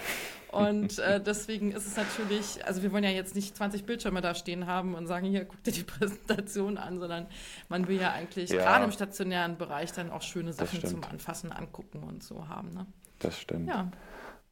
[0.53, 4.35] Und äh, deswegen ist es natürlich, also wir wollen ja jetzt nicht 20 Bildschirme da
[4.35, 7.27] stehen haben und sagen, hier, guck dir die Präsentation an, sondern
[7.69, 11.51] man will ja eigentlich ja, gerade im stationären Bereich dann auch schöne Sachen zum Anfassen,
[11.51, 12.75] angucken und so haben.
[12.75, 12.87] Ne?
[13.21, 13.69] Das stimmt.
[13.69, 13.91] Ja.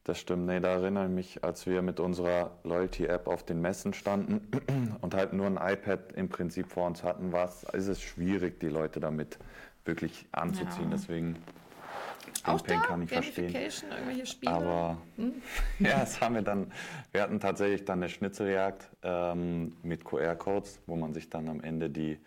[0.07, 0.45] Das stimmt.
[0.45, 4.39] Nee, da erinnere ich mich, als wir mit unserer Loyalty-App auf den Messen standen
[5.01, 8.61] und halt nur ein iPad im Prinzip vor uns hatten, war es, ist es schwierig,
[8.61, 9.37] die Leute damit
[9.83, 10.85] wirklich anzuziehen.
[10.85, 10.91] Ja.
[10.91, 12.87] Deswegen den Auch Pain da?
[12.87, 13.53] kann ich verstehen.
[13.53, 14.53] Irgendwelche Spiele?
[14.53, 15.33] Aber hm?
[15.79, 16.71] ja, das haben wir dann.
[17.11, 21.89] Wir hatten tatsächlich dann eine Schnitzeljagd ähm, mit QR-Codes, wo man sich dann am Ende
[21.89, 22.17] die,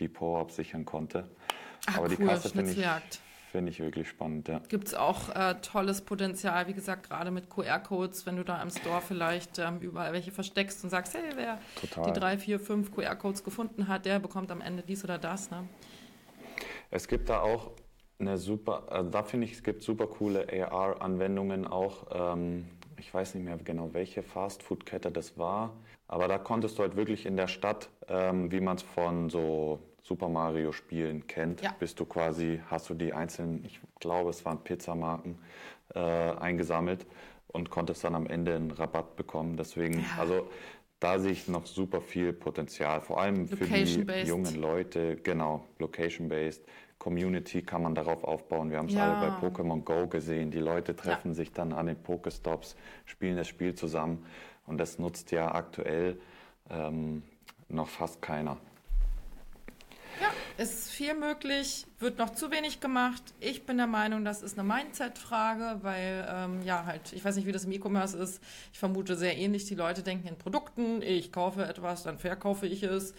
[0.00, 1.28] die Power-Ups sichern konnte.
[1.86, 2.84] Ach, Aber cool, die Kasse finde ich
[3.50, 4.60] Finde ich wirklich spannend, ja.
[4.68, 8.70] Gibt es auch äh, tolles Potenzial, wie gesagt, gerade mit QR-Codes, wenn du da im
[8.70, 12.04] Store vielleicht ähm, überall welche versteckst und sagst, hey, wer Total.
[12.04, 15.50] die drei, vier, fünf QR-Codes gefunden hat, der bekommt am Ende dies oder das.
[15.50, 15.68] Ne?
[16.92, 17.72] Es gibt da auch
[18.20, 22.06] eine super, also da finde ich, es gibt super coole AR-Anwendungen auch.
[22.12, 25.74] Ähm, ich weiß nicht mehr genau, welche Fastfood-Kette das war,
[26.06, 29.80] aber da konntest du halt wirklich in der Stadt, ähm, wie man es von so
[30.10, 31.72] Super Mario Spielen kennt, ja.
[31.78, 35.38] bist du quasi, hast du die einzelnen, ich glaube es waren Pizzamarken,
[35.94, 37.06] äh, eingesammelt
[37.46, 39.56] und konntest dann am Ende einen Rabatt bekommen.
[39.56, 40.06] Deswegen, ja.
[40.18, 40.48] also
[40.98, 46.64] da sehe ich noch super viel Potenzial, vor allem für die jungen Leute, genau, location-based.
[46.98, 48.72] Community kann man darauf aufbauen.
[48.72, 49.14] Wir haben es ja.
[49.14, 50.50] alle bei Pokémon Go gesehen.
[50.50, 51.34] Die Leute treffen ja.
[51.34, 54.26] sich dann an den Pokestops, spielen das Spiel zusammen
[54.66, 56.20] und das nutzt ja aktuell
[56.68, 57.22] ähm,
[57.68, 58.58] noch fast keiner.
[60.60, 63.22] Ist viel möglich, wird noch zu wenig gemacht.
[63.40, 67.46] Ich bin der Meinung, das ist eine Mindset-Frage, weil, ähm, ja, halt, ich weiß nicht,
[67.46, 68.42] wie das im E-Commerce ist.
[68.70, 69.64] Ich vermute sehr ähnlich.
[69.64, 73.14] Die Leute denken in Produkten, ich kaufe etwas, dann verkaufe ich es.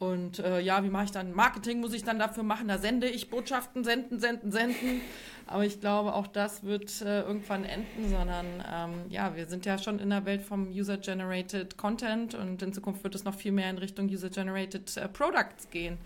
[0.00, 1.78] Und äh, ja, wie mache ich dann Marketing?
[1.78, 2.66] Muss ich dann dafür machen?
[2.66, 5.02] Da sende ich Botschaften, senden, senden, senden.
[5.46, 9.76] Aber ich glaube, auch das wird äh, irgendwann enden, sondern ähm, ja, wir sind ja
[9.76, 13.68] schon in der Welt vom User-Generated Content und in Zukunft wird es noch viel mehr
[13.68, 15.98] in Richtung User-Generated äh, Products gehen.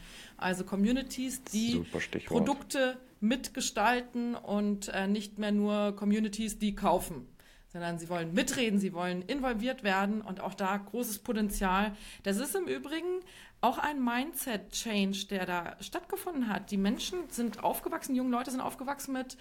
[0.44, 1.82] Also Communities, die
[2.26, 7.26] Produkte mitgestalten und äh, nicht mehr nur Communities, die kaufen
[7.74, 11.96] sondern sie wollen mitreden, sie wollen involviert werden und auch da großes Potenzial.
[12.22, 13.20] Das ist im Übrigen
[13.62, 16.70] auch ein Mindset-Change, der da stattgefunden hat.
[16.70, 19.36] Die Menschen sind aufgewachsen, junge Leute sind aufgewachsen mit,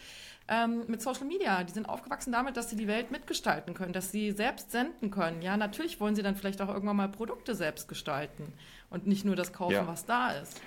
[0.47, 1.63] ähm, mit Social Media.
[1.63, 5.43] Die sind aufgewachsen damit, dass sie die Welt mitgestalten können, dass sie selbst senden können.
[5.43, 8.51] Ja, natürlich wollen sie dann vielleicht auch irgendwann mal Produkte selbst gestalten
[8.89, 9.87] und nicht nur das kaufen, ja.
[9.87, 10.59] was da ist.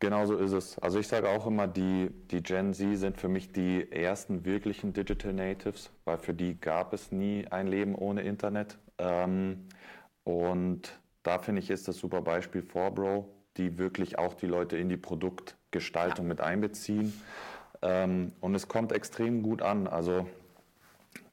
[0.00, 0.78] Genau so ist es.
[0.78, 4.92] Also ich sage auch immer, die, die Gen Z sind für mich die ersten wirklichen
[4.92, 8.78] Digital Natives, weil für die gab es nie ein Leben ohne Internet.
[8.98, 9.66] Ähm,
[10.22, 14.88] und da finde ich, ist das super Beispiel Forbro, die wirklich auch die Leute in
[14.88, 17.12] die Produktgestaltung mit einbeziehen.
[17.82, 19.88] Ähm, und es kommt extrem gut an.
[19.88, 20.28] Also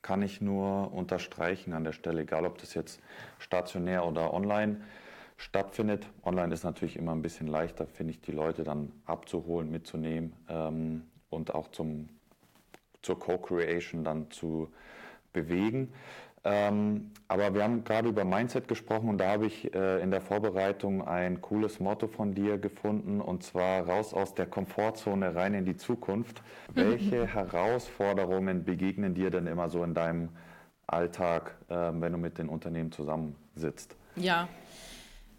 [0.01, 2.99] kann ich nur unterstreichen an der Stelle, egal ob das jetzt
[3.37, 4.81] stationär oder online
[5.37, 6.07] stattfindet.
[6.23, 11.03] Online ist natürlich immer ein bisschen leichter, finde ich, die Leute dann abzuholen, mitzunehmen ähm,
[11.29, 12.09] und auch zum,
[13.01, 14.69] zur Co-Creation dann zu
[15.33, 15.93] bewegen.
[16.47, 20.21] Ähm, aber wir haben gerade über Mindset gesprochen und da habe ich äh, in der
[20.21, 25.65] Vorbereitung ein cooles Motto von dir gefunden und zwar raus aus der Komfortzone rein in
[25.65, 26.43] die Zukunft.
[26.73, 30.29] Welche Herausforderungen begegnen dir denn immer so in deinem
[30.85, 33.95] Alltag, äh, wenn du mit den Unternehmen zusammensitzt?
[34.15, 34.47] Ja,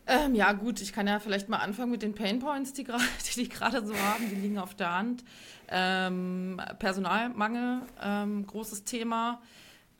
[0.06, 3.48] ähm, ja, gut, ich kann ja vielleicht mal anfangen mit den Painpoints, die, die die
[3.48, 4.28] gerade so haben.
[4.30, 5.24] Die liegen auf der Hand.
[5.68, 9.40] Ähm, Personalmangel, ähm, großes Thema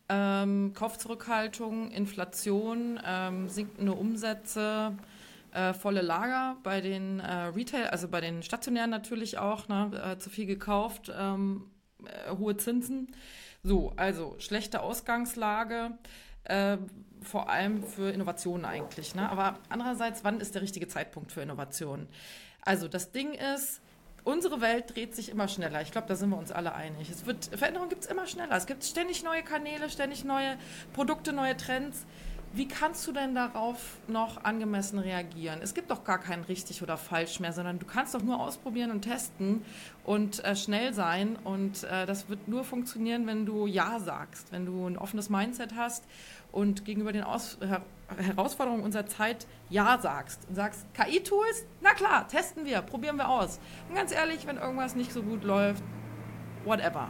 [0.09, 4.97] ähm, Kaufzurückhaltung, Inflation, ähm, sinkende Umsätze,
[5.53, 10.19] äh, volle Lager bei den äh, Retail, also bei den stationären natürlich auch, ne, äh,
[10.19, 11.65] zu viel gekauft, ähm,
[12.05, 13.09] äh, hohe Zinsen.
[13.63, 15.99] So, also schlechte Ausgangslage,
[16.45, 16.79] äh,
[17.27, 19.15] vor allem für Innovationen eigentlich.
[19.15, 19.29] Ne?
[19.29, 22.09] Aber andererseits, wann ist der richtige Zeitpunkt für Innovationen?
[22.63, 23.81] Also das Ding ist,
[24.25, 25.81] unsere Welt dreht sich immer schneller.
[25.83, 27.11] Ich glaube, da sind wir uns alle einig.
[27.11, 28.57] Es wird, Veränderung gibt es immer schneller.
[28.57, 30.59] Es gibt ständig neue Kanäle, ständig neue
[30.93, 32.05] Produkte, neue Trends.
[32.53, 35.61] Wie kannst du denn darauf noch angemessen reagieren?
[35.63, 38.91] Es gibt doch gar kein richtig oder falsch mehr, sondern du kannst doch nur ausprobieren
[38.91, 39.63] und testen
[40.05, 41.37] und äh, schnell sein.
[41.45, 45.77] Und äh, das wird nur funktionieren, wenn du Ja sagst, wenn du ein offenes Mindset
[45.77, 46.05] hast
[46.57, 47.83] und gegenüber den Aus Her
[48.17, 53.59] Herausforderungen unserer Zeit Ja sagst und sagst, KI-Tools, na klar, testen wir, probieren wir aus.
[53.89, 55.83] Und ganz ehrlich, wenn irgendwas nicht so gut läuft,
[56.65, 57.09] whatever,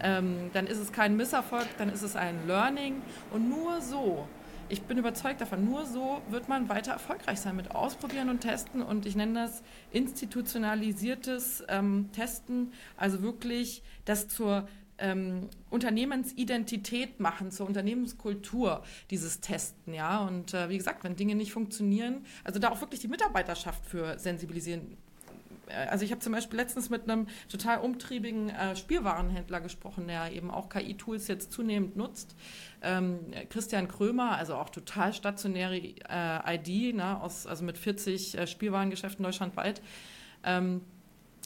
[0.00, 4.26] ähm, dann ist es kein Misserfolg, dann ist es ein Learning und nur so
[4.72, 8.80] ich bin überzeugt davon, nur so wird man weiter erfolgreich sein mit Ausprobieren und Testen.
[8.80, 14.66] Und ich nenne das institutionalisiertes ähm, Testen, also wirklich das zur
[15.02, 20.24] ähm, Unternehmensidentität machen, zur Unternehmenskultur, dieses Testen, ja.
[20.24, 24.18] Und äh, wie gesagt, wenn Dinge nicht funktionieren, also da auch wirklich die Mitarbeiterschaft für
[24.18, 24.96] sensibilisieren
[25.68, 30.32] äh, also ich habe zum Beispiel letztens mit einem total umtriebigen äh, Spielwarenhändler gesprochen, der
[30.32, 32.36] eben auch KI-Tools jetzt zunehmend nutzt.
[32.82, 33.18] Ähm,
[33.50, 39.22] Christian Krömer, also auch total stationäre äh, ID, ne, aus, also mit 40 äh, Spielwarengeschäften
[39.22, 39.82] deutschlandweit.
[40.44, 40.82] Ähm,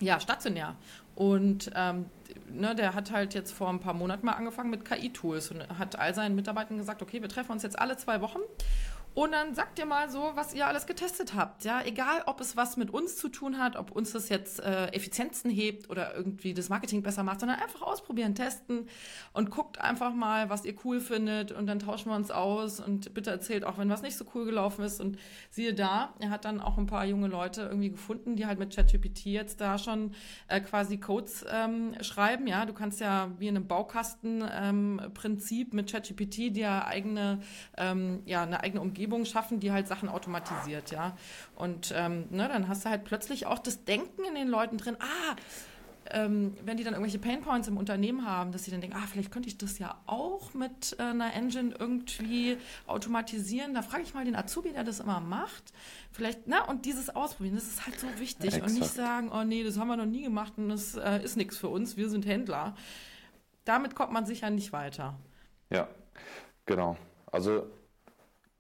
[0.01, 0.77] ja, stationär.
[1.17, 2.07] Und ähm,
[2.49, 5.99] ne, der hat halt jetzt vor ein paar Monaten mal angefangen mit KI-Tools und hat
[5.99, 8.39] all seinen Mitarbeitern gesagt, okay, wir treffen uns jetzt alle zwei Wochen
[9.17, 11.65] und dann sagt ihr mal so, was ihr alles getestet habt.
[11.65, 14.89] Ja, egal, ob es was mit uns zu tun hat, ob uns das jetzt äh,
[14.89, 18.87] Effizienzen hebt oder irgendwie das Marketing besser macht, sondern einfach ausprobieren, testen
[19.33, 23.15] und guckt einfach mal, was ihr cool findet und dann tauschen wir uns aus und
[23.15, 25.01] bitte erzählt auch, wenn was nicht so cool gelaufen ist.
[25.01, 25.17] Und
[25.49, 28.77] siehe da, er hat dann auch ein paar junge Leute irgendwie gefunden, die halt mit
[28.77, 30.15] ChatGPT jetzt da schon
[30.49, 32.47] äh, quasi Codes ähm, schreiben.
[32.47, 37.41] Ja, du kannst ja wie in einem Baukastenprinzip ähm, mit ChatGPT dir eigene,
[37.79, 41.17] ähm, ja, eine eigene Umgebung Umgebung schaffen, die halt Sachen automatisiert, ja.
[41.55, 44.97] Und ähm, ne, dann hast du halt plötzlich auch das Denken in den Leuten drin,
[44.99, 45.37] ah,
[46.11, 49.31] ähm, wenn die dann irgendwelche Painpoints im Unternehmen haben, dass sie dann denken, ah, vielleicht
[49.31, 53.75] könnte ich das ja auch mit äh, einer Engine irgendwie automatisieren.
[53.75, 55.73] Da frage ich mal den Azubi, der das immer macht.
[56.13, 58.57] Vielleicht, na, und dieses Ausprobieren, das ist halt so wichtig.
[58.57, 61.23] Ja, und nicht sagen, oh nee, das haben wir noch nie gemacht und das äh,
[61.23, 62.75] ist nichts für uns, wir sind Händler.
[63.65, 65.19] Damit kommt man sicher nicht weiter.
[65.71, 65.89] Ja,
[66.67, 66.97] genau.
[67.33, 67.67] Also,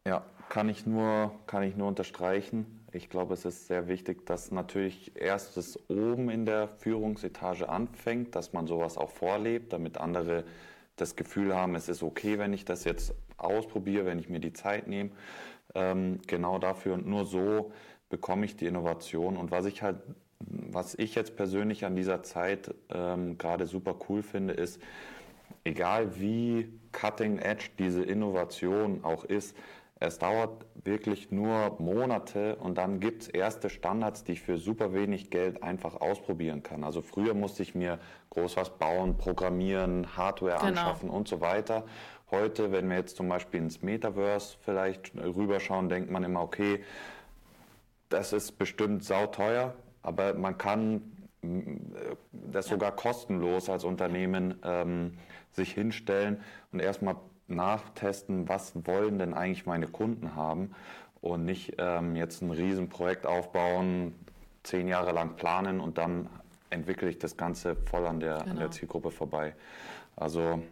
[0.04, 2.86] ja, kann ich nur, kann ich nur unterstreichen.
[2.92, 8.34] Ich glaube, es ist sehr wichtig, dass natürlich erst das oben in der Führungsetage anfängt,
[8.34, 10.44] dass man sowas auch vorlebt, damit andere
[10.96, 14.52] das Gefühl haben, es ist okay, wenn ich das jetzt ausprobiere, wenn ich mir die
[14.52, 15.10] Zeit nehme.
[15.74, 17.72] Ähm, genau dafür und nur so
[18.08, 19.36] bekomme ich die Innovation.
[19.36, 19.96] Und was ich halt,
[20.38, 24.80] was ich jetzt persönlich an dieser Zeit ähm, gerade super cool finde, ist,
[25.64, 29.54] egal wie cutting edge diese Innovation auch ist,
[29.98, 34.92] es dauert wirklich nur Monate und dann gibt es erste Standards, die ich für super
[34.92, 36.84] wenig Geld einfach ausprobieren kann.
[36.84, 37.98] Also früher musste ich mir
[38.30, 40.68] groß was bauen, programmieren, Hardware genau.
[40.68, 41.86] anschaffen und so weiter.
[42.30, 46.84] Heute, wenn wir jetzt zum Beispiel ins Metaverse vielleicht rüberschauen, denkt man immer, okay,
[48.10, 55.16] das ist bestimmt sauteuer, aber man kann äh, das sogar kostenlos als Unternehmen ähm,
[55.52, 57.16] sich hinstellen und erstmal
[57.48, 60.74] nachtesten, was wollen denn eigentlich meine Kunden haben
[61.20, 64.14] und nicht ähm, jetzt ein Riesenprojekt aufbauen,
[64.62, 66.28] zehn Jahre lang planen und dann
[66.70, 68.40] entwickle ich das Ganze voll an der, genau.
[68.40, 68.70] an der genau.
[68.70, 69.54] Zielgruppe vorbei.
[70.16, 70.62] Also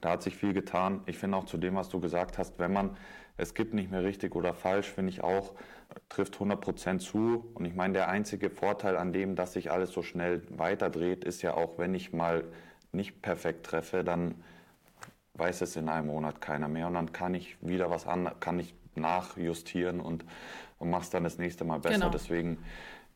[0.00, 1.00] da hat sich viel getan.
[1.06, 2.96] Ich finde auch zu dem, was du gesagt hast, wenn man,
[3.36, 5.54] es gibt nicht mehr richtig oder falsch, finde ich auch,
[6.08, 7.50] trifft 100% zu.
[7.54, 11.42] Und ich meine, der einzige Vorteil an dem, dass sich alles so schnell weiterdreht, ist
[11.42, 12.44] ja auch, wenn ich mal
[12.92, 14.34] nicht perfekt treffe, dann
[15.34, 18.58] weiß es in einem Monat keiner mehr und dann kann ich wieder was an, kann
[18.58, 20.24] ich nachjustieren und,
[20.78, 21.94] und mach's dann das nächste Mal besser.
[21.94, 22.10] Genau.
[22.10, 22.58] Deswegen,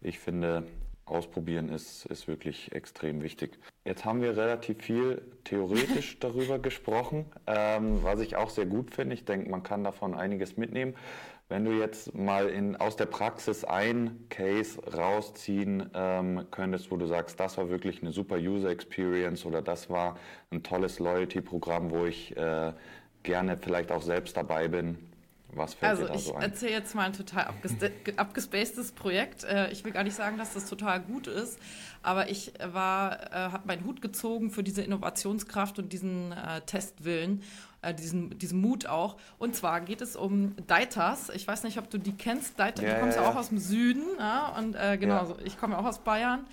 [0.01, 0.65] ich finde,
[1.07, 3.59] ausprobieren ist, ist wirklich extrem wichtig.
[3.85, 9.15] Jetzt haben wir relativ viel theoretisch darüber gesprochen, ähm, was ich auch sehr gut finde.
[9.15, 10.95] Ich denke, man kann davon einiges mitnehmen.
[11.49, 17.07] Wenn du jetzt mal in, aus der Praxis ein Case rausziehen ähm, könntest, wo du
[17.07, 20.19] sagst, das war wirklich eine super User Experience oder das war
[20.51, 22.73] ein tolles Loyalty-Programm, wo ich äh,
[23.23, 24.99] gerne vielleicht auch selbst dabei bin,
[25.57, 26.43] was fällt also dir da so ein?
[26.43, 27.55] ich erzähle jetzt mal ein total
[28.17, 29.45] abgespacedes Projekt.
[29.45, 31.59] Äh, ich will gar nicht sagen, dass das total gut ist,
[32.03, 37.43] aber ich war, äh, habe meinen Hut gezogen für diese Innovationskraft und diesen äh, Testwillen
[37.87, 39.17] äh, diesen, diesen Mut auch.
[39.39, 41.31] Und zwar geht es um Deitas.
[41.31, 42.59] Ich weiß nicht, ob du die kennst.
[42.59, 44.03] Deita, ja, du kommst ja, auch aus dem Süden.
[44.19, 44.57] Ja?
[44.59, 45.37] Und äh, genau, ja.
[45.45, 46.47] ich komme auch aus Bayern.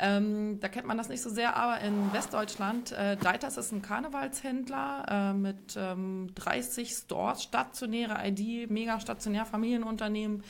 [0.00, 3.82] Ähm, da kennt man das nicht so sehr, aber in Westdeutschland, äh, Deitas ist ein
[3.82, 10.44] Karnevalshändler äh, mit ähm, 30 Stores, stationäre ID, mega stationär Familienunternehmen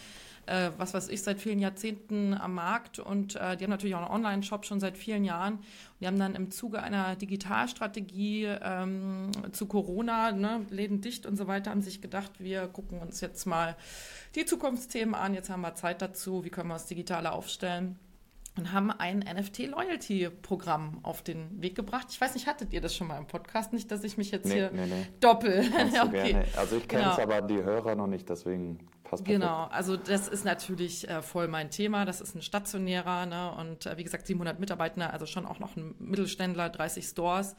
[0.49, 4.03] äh, was weiß ich, seit vielen Jahrzehnten am Markt und äh, die haben natürlich auch
[4.03, 5.55] einen Online-Shop schon seit vielen Jahren.
[5.55, 5.65] Und
[6.01, 11.47] die haben dann im Zuge einer Digitalstrategie ähm, zu Corona, ne, Läden dicht und so
[11.47, 13.77] weiter, haben sich gedacht, wir gucken uns jetzt mal
[14.35, 17.99] die Zukunftsthemen an, jetzt haben wir Zeit dazu, wie können wir das Digitale aufstellen
[18.59, 22.09] und haben ein NFT-Loyalty-Programm auf den Weg gebracht.
[22.11, 23.73] Ich weiß nicht, hattet ihr das schon mal im Podcast?
[23.73, 25.07] Nicht, dass ich mich jetzt nee, hier nee, nee.
[25.21, 25.65] doppel.
[26.03, 26.43] okay.
[26.57, 27.35] Also ich kenne es genau.
[27.35, 31.71] aber die Hörer noch nicht, deswegen passt Genau, also das ist natürlich äh, voll mein
[31.71, 32.05] Thema.
[32.05, 33.53] Das ist ein stationärer ne?
[33.53, 37.57] und äh, wie gesagt 700 Mitarbeiter, also schon auch noch ein Mittelständler, 30 Stores.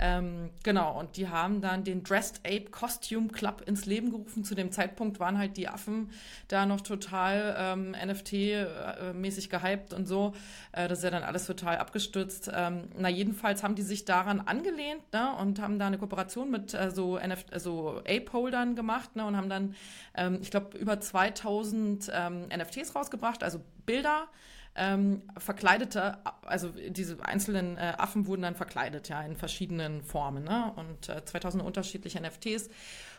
[0.00, 4.42] Ähm, genau, und die haben dann den Dressed Ape Costume Club ins Leben gerufen.
[4.42, 6.10] Zu dem Zeitpunkt waren halt die Affen
[6.48, 10.34] da noch total ähm, NFT-mäßig gehypt und so.
[10.72, 12.50] Äh, das ist ja dann alles total abgestürzt.
[12.52, 16.74] Ähm, na, jedenfalls haben die sich daran angelehnt ne, und haben da eine Kooperation mit
[16.74, 17.18] äh, so,
[17.56, 19.76] so Ape-Holdern gemacht ne, und haben dann,
[20.16, 24.28] ähm, ich glaube, über 2000 ähm, NFTs rausgebracht, also Bilder
[24.76, 30.44] ähm, verkleidete, also diese einzelnen äh, Affen wurden dann verkleidet, ja, in verschiedenen Formen.
[30.44, 30.72] Ne?
[30.76, 32.68] Und äh, 2000 unterschiedliche NFTs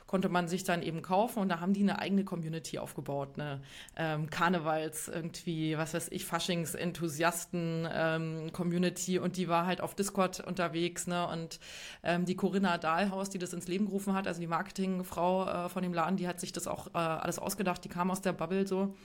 [0.08, 3.62] konnte man sich dann eben kaufen und da haben die eine eigene Community aufgebaut, eine
[3.96, 10.40] ähm, Karnevals irgendwie, was weiß ich, Faschings-Enthusiasten ähm, Community und die war halt auf Discord
[10.42, 11.28] unterwegs, ne?
[11.28, 11.60] Und
[12.04, 15.82] ähm, die Corinna Dahlhaus, die das ins Leben gerufen hat, also die Marketingfrau äh, von
[15.82, 18.68] dem Laden, die hat sich das auch äh, alles ausgedacht, die kam aus der Bubble
[18.68, 18.96] so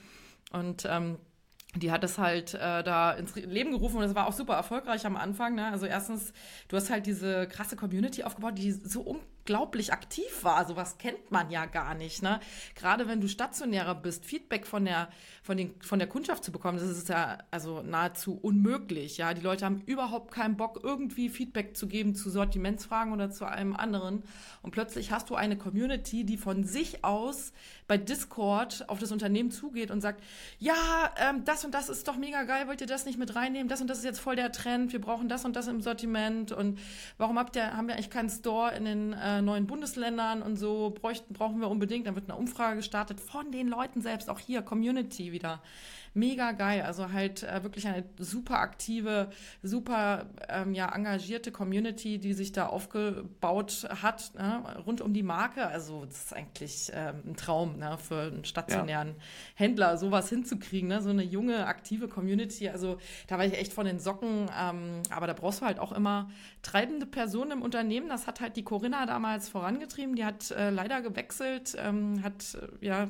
[0.53, 1.19] und ähm,
[1.77, 5.07] die hat es halt äh, da ins Leben gerufen und es war auch super erfolgreich
[5.07, 5.55] am Anfang.
[5.55, 5.71] Ne?
[5.71, 6.33] Also erstens,
[6.69, 10.65] du hast halt diese krasse Community aufgebaut, die so unglaublich aktiv war.
[10.65, 12.23] Sowas kennt man ja gar nicht.
[12.23, 12.39] Ne?
[12.77, 15.09] Gerade wenn du stationärer bist, Feedback von der,
[15.51, 19.17] von, den, von der Kundschaft zu bekommen, das ist ja also nahezu unmöglich.
[19.17, 19.35] Ja?
[19.35, 23.75] Die Leute haben überhaupt keinen Bock, irgendwie Feedback zu geben zu Sortimentsfragen oder zu einem
[23.75, 24.23] anderen.
[24.63, 27.53] Und plötzlich hast du eine Community, die von sich aus
[27.89, 30.23] bei Discord auf das Unternehmen zugeht und sagt,
[30.61, 33.67] ja, ähm, das und das ist doch mega geil, wollt ihr das nicht mit reinnehmen?
[33.67, 36.53] Das und das ist jetzt voll der Trend, wir brauchen das und das im Sortiment
[36.53, 36.79] und
[37.19, 40.91] warum habt ihr, haben wir eigentlich keinen Store in den äh, neuen Bundesländern und so,
[40.91, 42.07] bräuchten, brauchen wir unbedingt.
[42.07, 45.40] Dann wird eine Umfrage gestartet von den Leuten selbst, auch hier, Community wieder
[46.15, 46.83] mega geil.
[46.83, 49.31] Also halt äh, wirklich eine super aktive,
[49.63, 55.67] super ähm, ja, engagierte Community, die sich da aufgebaut hat, ne, rund um die Marke.
[55.67, 59.15] Also das ist eigentlich ähm, ein Traum ne, für einen stationären ja.
[59.55, 60.89] Händler, sowas hinzukriegen.
[60.89, 61.01] Ne?
[61.01, 62.69] So eine junge, aktive Community.
[62.69, 62.99] Also
[63.29, 64.51] da war ich echt von den Socken.
[64.59, 66.31] Ähm, aber da brauchst du halt auch immer
[66.63, 68.09] treibende Personen im Unternehmen.
[68.09, 70.17] Das hat halt die Corinna damals vorangetrieben.
[70.17, 73.09] Die hat äh, leider gewechselt, ähm, hat äh, ja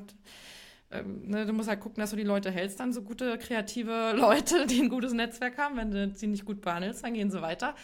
[0.93, 4.13] ähm, ne, du musst halt gucken, dass du die Leute hältst, dann so gute kreative
[4.17, 5.77] Leute, die ein gutes Netzwerk haben.
[5.77, 7.75] Wenn du sie nicht gut behandelst, dann gehen sie weiter.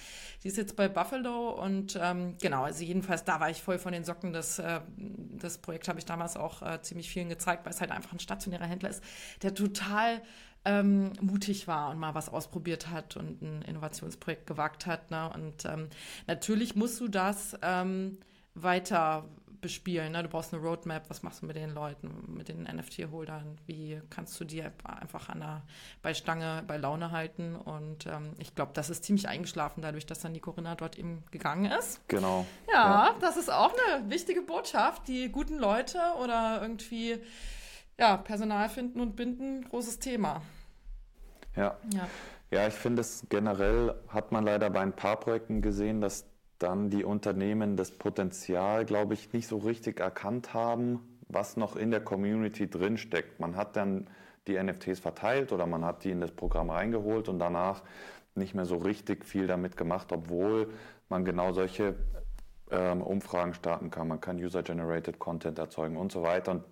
[0.40, 3.92] Sie ist jetzt bei Buffalo und ähm, genau, also jedenfalls da war ich voll von
[3.92, 4.32] den Socken.
[4.32, 7.92] Das, äh, das Projekt habe ich damals auch äh, ziemlich vielen gezeigt, weil es halt
[7.92, 9.04] einfach ein stationärer Händler ist,
[9.42, 10.20] der total
[10.64, 15.12] ähm, mutig war und mal was ausprobiert hat und ein Innovationsprojekt gewagt hat.
[15.12, 15.30] Ne?
[15.32, 15.88] Und ähm,
[16.26, 18.18] natürlich musst du das ähm,
[18.54, 19.28] weiter
[19.66, 20.12] bespielen.
[20.12, 20.22] Ne?
[20.22, 24.38] Du brauchst eine Roadmap, was machst du mit den Leuten, mit den NFT-Holdern, wie kannst
[24.38, 25.62] du die einfach an der,
[26.02, 27.56] bei Stange, bei Laune halten.
[27.56, 31.24] Und ähm, ich glaube, das ist ziemlich eingeschlafen, dadurch, dass dann die Corinna dort eben
[31.32, 32.00] gegangen ist.
[32.06, 32.46] Genau.
[32.72, 35.08] Ja, ja, das ist auch eine wichtige Botschaft.
[35.08, 37.18] Die guten Leute oder irgendwie
[37.98, 40.42] ja, Personal finden und binden, großes Thema.
[41.56, 41.76] Ja.
[41.92, 42.08] Ja,
[42.52, 46.24] ja ich finde es generell, hat man leider bei ein paar Projekten gesehen, dass
[46.58, 51.90] dann die Unternehmen das Potenzial, glaube ich, nicht so richtig erkannt haben, was noch in
[51.90, 53.40] der Community drinsteckt.
[53.40, 54.08] Man hat dann
[54.46, 57.82] die NFTs verteilt oder man hat die in das Programm reingeholt und danach
[58.34, 60.68] nicht mehr so richtig viel damit gemacht, obwohl
[61.08, 61.94] man genau solche
[62.70, 64.08] ähm, Umfragen starten kann.
[64.08, 66.52] Man kann User-Generated Content erzeugen und so weiter.
[66.52, 66.64] Und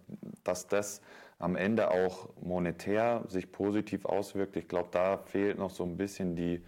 [0.45, 1.01] dass das
[1.39, 6.37] am Ende auch monetär sich positiv auswirkt, ich glaube, da fehlt noch so ein bisschen
[6.37, 6.63] die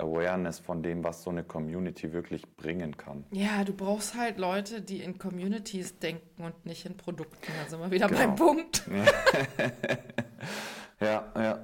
[0.00, 3.24] Awareness von dem, was so eine Community wirklich bringen kann.
[3.30, 7.52] Ja, du brauchst halt Leute, die in Communities denken und nicht in Produkten.
[7.62, 8.20] Da sind wir wieder genau.
[8.20, 8.82] beim Punkt.
[11.00, 11.58] ja, ja,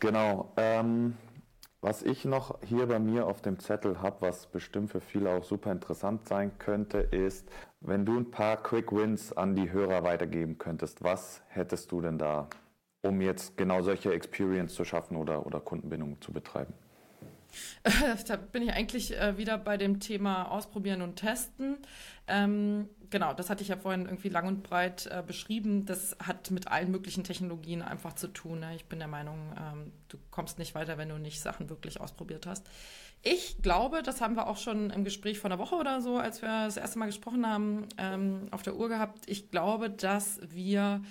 [0.00, 0.52] genau.
[0.56, 1.14] Ähm,
[1.84, 5.44] was ich noch hier bei mir auf dem Zettel habe, was bestimmt für viele auch
[5.44, 7.46] super interessant sein könnte, ist,
[7.80, 12.16] wenn du ein paar Quick Wins an die Hörer weitergeben könntest, was hättest du denn
[12.16, 12.48] da,
[13.02, 16.72] um jetzt genau solche Experience zu schaffen oder, oder Kundenbindung zu betreiben?
[18.26, 21.78] da bin ich eigentlich äh, wieder bei dem Thema Ausprobieren und Testen.
[22.26, 25.84] Ähm, genau, das hatte ich ja vorhin irgendwie lang und breit äh, beschrieben.
[25.84, 28.60] Das hat mit allen möglichen Technologien einfach zu tun.
[28.60, 28.74] Ne?
[28.76, 32.46] Ich bin der Meinung, ähm, du kommst nicht weiter, wenn du nicht Sachen wirklich ausprobiert
[32.46, 32.66] hast.
[33.22, 36.42] Ich glaube, das haben wir auch schon im Gespräch vor einer Woche oder so, als
[36.42, 39.24] wir das erste Mal gesprochen haben, ähm, auf der Uhr gehabt.
[39.26, 41.02] Ich glaube, dass wir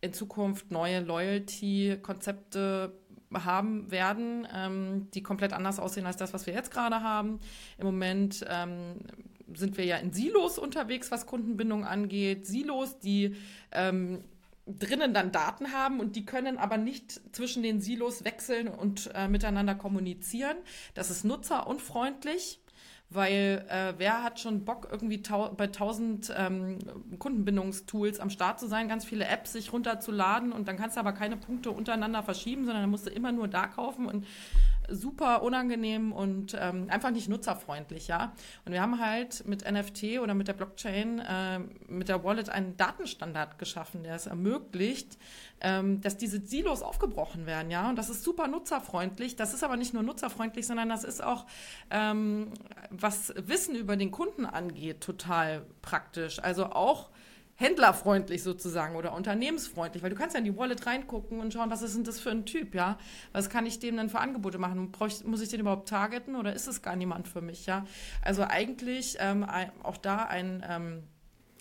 [0.00, 2.96] in Zukunft neue Loyalty-Konzepte
[3.32, 7.40] haben werden, ähm, die komplett anders aussehen als das, was wir jetzt gerade haben.
[7.78, 8.96] Im Moment ähm,
[9.54, 12.46] sind wir ja in Silos unterwegs, was Kundenbindung angeht.
[12.46, 13.36] Silos, die
[13.72, 14.24] ähm,
[14.66, 19.28] drinnen dann Daten haben und die können aber nicht zwischen den Silos wechseln und äh,
[19.28, 20.56] miteinander kommunizieren.
[20.94, 22.60] Das ist nutzerunfreundlich
[23.10, 25.16] weil äh, wer hat schon Bock, irgendwie
[25.56, 26.78] bei 1000 ähm,
[27.18, 31.12] Kundenbindungstools am Start zu sein, ganz viele Apps sich runterzuladen und dann kannst du aber
[31.12, 34.26] keine Punkte untereinander verschieben, sondern dann musst du immer nur da kaufen und
[34.88, 38.32] super unangenehm und ähm, einfach nicht nutzerfreundlich, ja.
[38.64, 42.76] Und wir haben halt mit NFT oder mit der Blockchain, äh, mit der Wallet einen
[42.76, 45.18] Datenstandard geschaffen, der es ermöglicht,
[45.60, 47.88] ähm, dass diese Silos aufgebrochen werden, ja.
[47.88, 49.36] Und das ist super nutzerfreundlich.
[49.36, 51.46] Das ist aber nicht nur nutzerfreundlich, sondern das ist auch,
[51.90, 52.52] ähm,
[52.90, 56.38] was Wissen über den Kunden angeht, total praktisch.
[56.42, 57.10] Also auch
[57.58, 61.82] händlerfreundlich sozusagen oder unternehmensfreundlich, weil du kannst ja in die Wallet reingucken und schauen, was
[61.82, 62.98] ist denn das für ein Typ, ja?
[63.32, 64.92] Was kann ich dem denn für Angebote machen?
[65.24, 67.84] Muss ich den überhaupt targeten oder ist es gar niemand für mich, ja?
[68.22, 69.44] Also eigentlich ähm,
[69.82, 71.02] auch da ein ähm,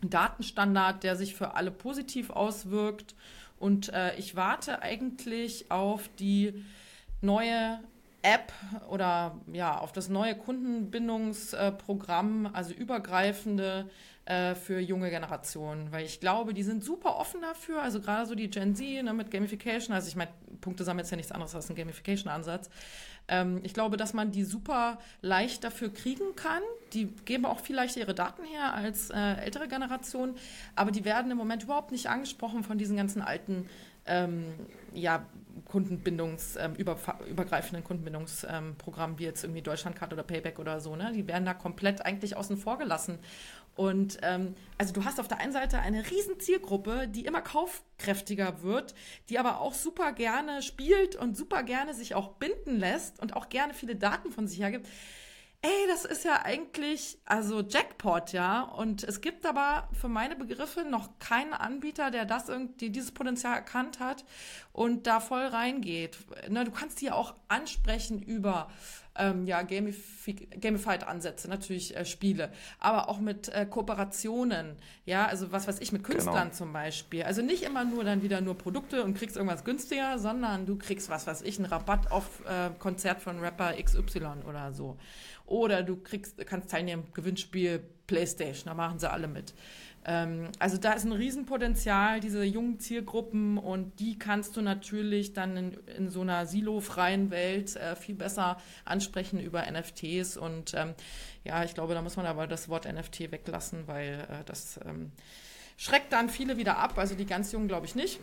[0.08, 3.16] Datenstandard, der sich für alle positiv auswirkt
[3.58, 6.64] und äh, ich warte eigentlich auf die
[7.22, 7.80] neue
[8.22, 8.54] App
[8.90, 13.90] oder ja, auf das neue Kundenbindungsprogramm, also übergreifende
[14.26, 17.82] äh, für junge Generationen, weil ich glaube, die sind super offen dafür.
[17.82, 21.12] Also gerade so die Gen Z ne, mit Gamification, also ich meine, Punkte sammeln ist
[21.12, 22.70] ja nichts anderes als ein Gamification-Ansatz.
[23.28, 26.62] Ähm, ich glaube, dass man die super leicht dafür kriegen kann.
[26.94, 30.36] Die geben auch viel leichter ihre Daten her als äh, ältere Generationen,
[30.76, 33.70] aber die werden im Moment überhaupt nicht angesprochen von diesen ganzen alten
[34.08, 34.46] ähm,
[34.94, 35.26] ja,
[35.66, 36.76] Kundenbindungs, ähm,
[37.84, 41.12] Kundenbindungsprogrammen ähm, wie jetzt irgendwie Deutschlandcard oder Payback oder so, ne?
[41.14, 43.20] Die werden da komplett eigentlich außen vor gelassen.
[43.76, 48.64] Und ähm, also du hast auf der einen Seite eine riesen Zielgruppe, die immer kaufkräftiger
[48.64, 48.96] wird,
[49.30, 53.50] die aber auch super gerne spielt und super gerne sich auch binden lässt und auch
[53.50, 54.88] gerne viele Daten von sich hergibt.
[55.64, 58.62] Ey, das ist ja eigentlich, also Jackpot, ja.
[58.62, 63.56] Und es gibt aber für meine Begriffe noch keinen Anbieter, der das irgendwie, dieses Potenzial
[63.56, 64.24] erkannt hat
[64.72, 66.20] und da voll reingeht.
[66.48, 68.70] Ne, du kannst die auch ansprechen über
[69.18, 75.80] ähm, ja, Gamified-Ansätze, natürlich äh, Spiele, aber auch mit äh, Kooperationen, ja, also was weiß
[75.80, 76.56] ich, mit Künstlern genau.
[76.56, 77.24] zum Beispiel.
[77.24, 81.10] Also nicht immer nur dann wieder nur Produkte und kriegst irgendwas günstiger, sondern du kriegst,
[81.10, 84.98] was weiß ich, einen Rabatt auf äh, Konzert von Rapper XY oder so.
[85.48, 89.54] Oder du kriegst, kannst teilnehmen im Gewinnspiel Playstation, da machen sie alle mit.
[90.06, 95.58] Ähm, also da ist ein Riesenpotenzial, diese jungen Zielgruppen und die kannst du natürlich dann
[95.58, 100.94] in, in so einer silofreien Welt äh, viel besser ansprechen über NFTs und ähm,
[101.44, 105.12] ja, ich glaube, da muss man aber das Wort NFT weglassen, weil äh, das ähm,
[105.76, 108.20] schreckt dann viele wieder ab, also die ganz Jungen glaube ich nicht.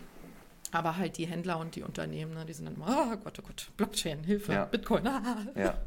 [0.73, 3.47] Aber halt die Händler und die Unternehmen, ne, die sind dann immer, oh Gott, oh
[3.47, 4.65] Gott, Blockchain, Hilfe, ja.
[4.65, 5.05] Bitcoin.
[5.55, 5.79] ja.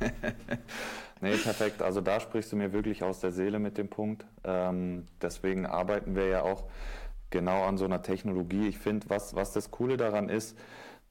[1.20, 1.82] nee, perfekt.
[1.82, 4.24] Also da sprichst du mir wirklich aus der Seele mit dem Punkt.
[4.44, 6.64] Ähm, deswegen arbeiten wir ja auch
[7.30, 8.68] genau an so einer Technologie.
[8.68, 10.58] Ich finde, was, was das Coole daran ist,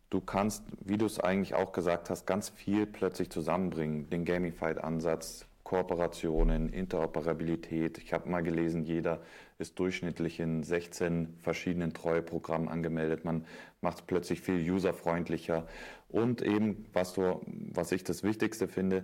[0.10, 4.10] du kannst, wie du es eigentlich auch gesagt hast, ganz viel plötzlich zusammenbringen.
[4.10, 7.98] Den Gamified-Ansatz, Kooperationen, Interoperabilität.
[7.98, 9.20] Ich habe mal gelesen, jeder
[9.60, 13.26] ist durchschnittlich in 16 verschiedenen Treueprogrammen angemeldet.
[13.26, 13.46] Man
[13.82, 15.68] macht es plötzlich viel userfreundlicher.
[16.10, 19.04] Und eben, was, du, was ich das Wichtigste finde,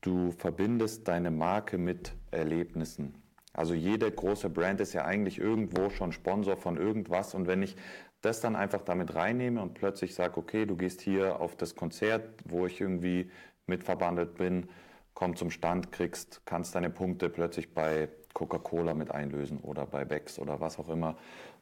[0.00, 3.14] du verbindest deine Marke mit Erlebnissen.
[3.52, 7.34] Also jede große Brand ist ja eigentlich irgendwo schon Sponsor von irgendwas.
[7.34, 7.76] Und wenn ich
[8.20, 12.22] das dann einfach damit reinnehme und plötzlich sage, okay, du gehst hier auf das Konzert,
[12.44, 13.30] wo ich irgendwie
[13.66, 14.68] mit verbandelt bin,
[15.14, 20.38] komm zum Stand, kriegst, kannst deine Punkte plötzlich bei Coca-Cola mit einlösen oder bei Becks
[20.38, 21.16] oder was auch immer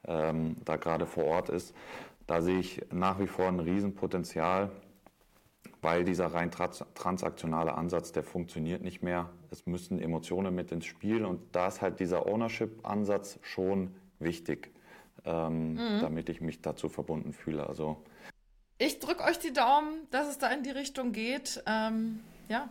[0.07, 1.75] ähm, da gerade vor Ort ist.
[2.27, 4.71] Da sehe ich nach wie vor ein Riesenpotenzial,
[5.81, 9.31] weil dieser rein transaktionale Ansatz, der funktioniert nicht mehr.
[9.51, 14.73] Es müssen Emotionen mit ins Spiel und da ist halt dieser Ownership-Ansatz schon wichtig,
[15.25, 16.01] ähm, mhm.
[16.01, 17.67] damit ich mich dazu verbunden fühle.
[17.67, 18.03] Also
[18.79, 21.63] ich drücke euch die Daumen, dass es da in die Richtung geht.
[21.67, 22.69] Ähm, ja,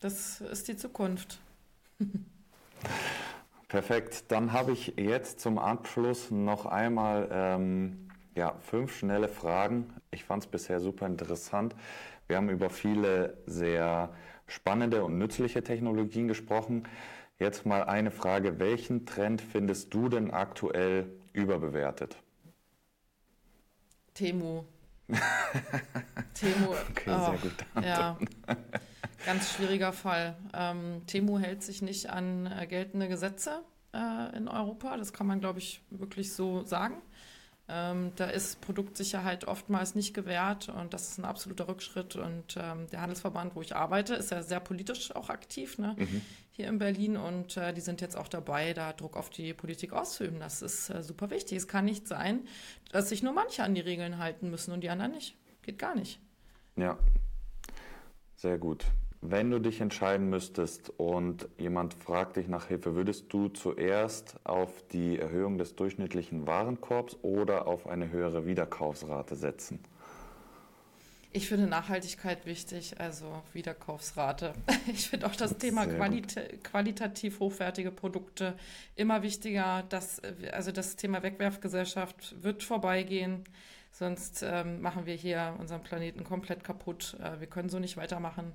[0.00, 1.40] das ist die Zukunft.
[3.68, 4.24] Perfekt.
[4.28, 8.07] Dann habe ich jetzt zum Abschluss noch einmal ähm,
[8.38, 9.92] ja, fünf schnelle Fragen.
[10.12, 11.74] Ich fand es bisher super interessant.
[12.28, 14.10] Wir haben über viele sehr
[14.46, 16.84] spannende und nützliche Technologien gesprochen.
[17.40, 18.60] Jetzt mal eine Frage.
[18.60, 22.16] Welchen Trend findest du denn aktuell überbewertet?
[24.14, 24.64] Temu.
[26.34, 26.74] Temu.
[26.90, 27.84] Okay, oh, sehr gut.
[27.84, 28.18] Ja.
[29.26, 30.36] Ganz schwieriger Fall.
[30.54, 33.62] Ähm, Temu hält sich nicht an äh, geltende Gesetze
[33.92, 34.96] äh, in Europa.
[34.96, 37.02] Das kann man, glaube ich, wirklich so sagen.
[37.70, 42.16] Ähm, da ist Produktsicherheit oftmals nicht gewährt und das ist ein absoluter Rückschritt.
[42.16, 45.94] Und ähm, der Handelsverband, wo ich arbeite, ist ja sehr politisch auch aktiv ne?
[45.98, 46.22] Mhm.
[46.50, 49.92] hier in Berlin und äh, die sind jetzt auch dabei, da Druck auf die Politik
[49.92, 50.40] auszuüben.
[50.40, 51.58] Das ist äh, super wichtig.
[51.58, 52.46] Es kann nicht sein,
[52.90, 55.36] dass sich nur manche an die Regeln halten müssen und die anderen nicht.
[55.60, 56.20] Geht gar nicht.
[56.76, 56.98] Ja,
[58.36, 58.86] sehr gut.
[59.20, 64.84] Wenn du dich entscheiden müsstest und jemand fragt dich nach Hilfe, würdest du zuerst auf
[64.92, 69.80] die Erhöhung des durchschnittlichen Warenkorbs oder auf eine höhere Wiederkaufsrate setzen?
[71.32, 74.54] Ich finde Nachhaltigkeit wichtig, also Wiederkaufsrate.
[74.86, 78.54] Ich finde auch das Thema Qualita qualitativ hochwertige Produkte
[78.96, 79.84] immer wichtiger.
[79.88, 83.44] Das, also das Thema Wegwerfgesellschaft wird vorbeigehen.
[83.90, 87.16] Sonst ähm, machen wir hier unseren Planeten komplett kaputt.
[87.20, 88.52] Äh, wir können so nicht weitermachen.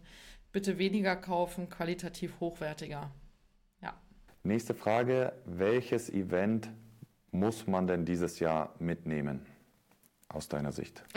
[0.54, 3.10] Bitte weniger kaufen, qualitativ hochwertiger.
[3.82, 4.00] Ja.
[4.44, 5.34] Nächste Frage.
[5.46, 6.70] Welches Event
[7.32, 9.48] muss man denn dieses Jahr mitnehmen?
[10.30, 11.04] Aus deiner Sicht.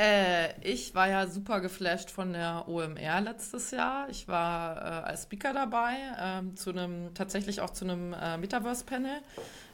[0.00, 4.08] Äh, ich war ja super geflasht von der OMR letztes Jahr.
[4.08, 9.20] Ich war äh, als Speaker dabei, äh, zu einem, tatsächlich auch zu einem äh, Metaverse-Panel.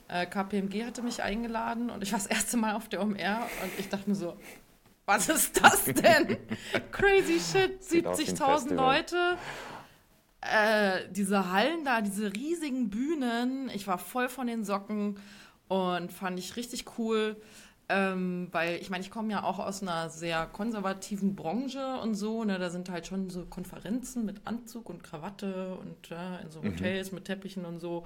[0.08, 3.78] Äh, KPMG hatte mich eingeladen und ich war das erste Mal auf der OMR und
[3.78, 4.34] ich dachte mir so,
[5.06, 6.36] was ist das denn?
[6.92, 9.36] Crazy shit, 70.000 Leute.
[10.40, 13.70] Äh, diese Hallen da, diese riesigen Bühnen.
[13.74, 15.18] Ich war voll von den Socken
[15.68, 17.36] und fand ich richtig cool.
[17.90, 22.42] Ähm, weil ich meine, ich komme ja auch aus einer sehr konservativen Branche und so.
[22.44, 22.58] Ne?
[22.58, 26.72] Da sind halt schon so Konferenzen mit Anzug und Krawatte und äh, in so mhm.
[26.72, 27.16] Hotels mhm.
[27.16, 28.04] mit Teppichen und so.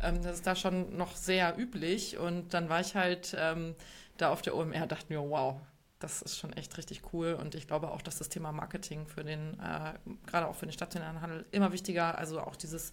[0.00, 2.16] Ähm, das ist da schon noch sehr üblich.
[2.16, 3.74] Und dann war ich halt ähm,
[4.16, 5.60] da auf der OMR, dachte mir, wow,
[5.98, 7.34] das ist schon echt richtig cool.
[7.34, 9.94] Und ich glaube auch, dass das Thema Marketing für den, äh,
[10.26, 12.92] gerade auch für den stationären Handel, immer wichtiger, also auch dieses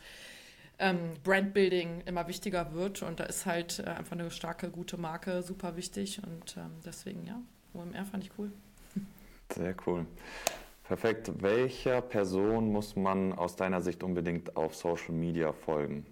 [0.79, 3.03] ähm, Brandbuilding immer wichtiger wird.
[3.03, 6.21] Und da ist halt äh, einfach eine starke, gute Marke super wichtig.
[6.23, 7.39] Und ähm, deswegen, ja,
[7.73, 8.51] OMR fand ich cool.
[9.53, 10.05] Sehr cool.
[10.83, 11.31] Perfekt.
[11.41, 16.05] Welcher Person muss man aus deiner Sicht unbedingt auf Social Media folgen?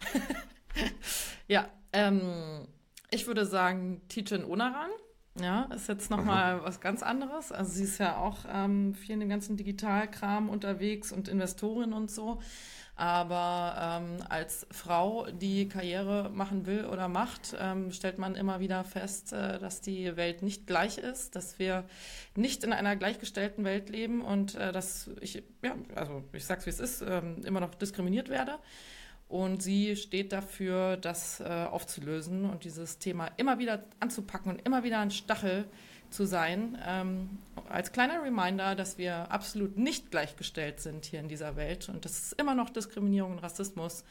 [1.48, 2.66] ja, ähm,
[3.10, 4.90] ich würde sagen, Tijen Onaran.
[5.40, 7.50] Ja, ist jetzt nochmal was ganz anderes.
[7.50, 12.10] Also sie ist ja auch ähm, viel in dem ganzen Digitalkram unterwegs und Investorin und
[12.10, 12.40] so.
[12.96, 18.84] Aber ähm, als Frau, die Karriere machen will oder macht, ähm, stellt man immer wieder
[18.84, 21.84] fest, äh, dass die Welt nicht gleich ist, dass wir
[22.36, 26.70] nicht in einer gleichgestellten Welt leben und äh, dass ich, ja, also ich sag's wie
[26.70, 28.60] es ist, ähm, immer noch diskriminiert werde.
[29.28, 34.84] Und sie steht dafür, das äh, aufzulösen und dieses Thema immer wieder anzupacken und immer
[34.84, 35.64] wieder ein Stachel
[36.10, 36.78] zu sein.
[36.86, 42.04] Ähm, als kleiner Reminder, dass wir absolut nicht gleichgestellt sind hier in dieser Welt und
[42.04, 44.04] dass es immer noch Diskriminierung und Rassismus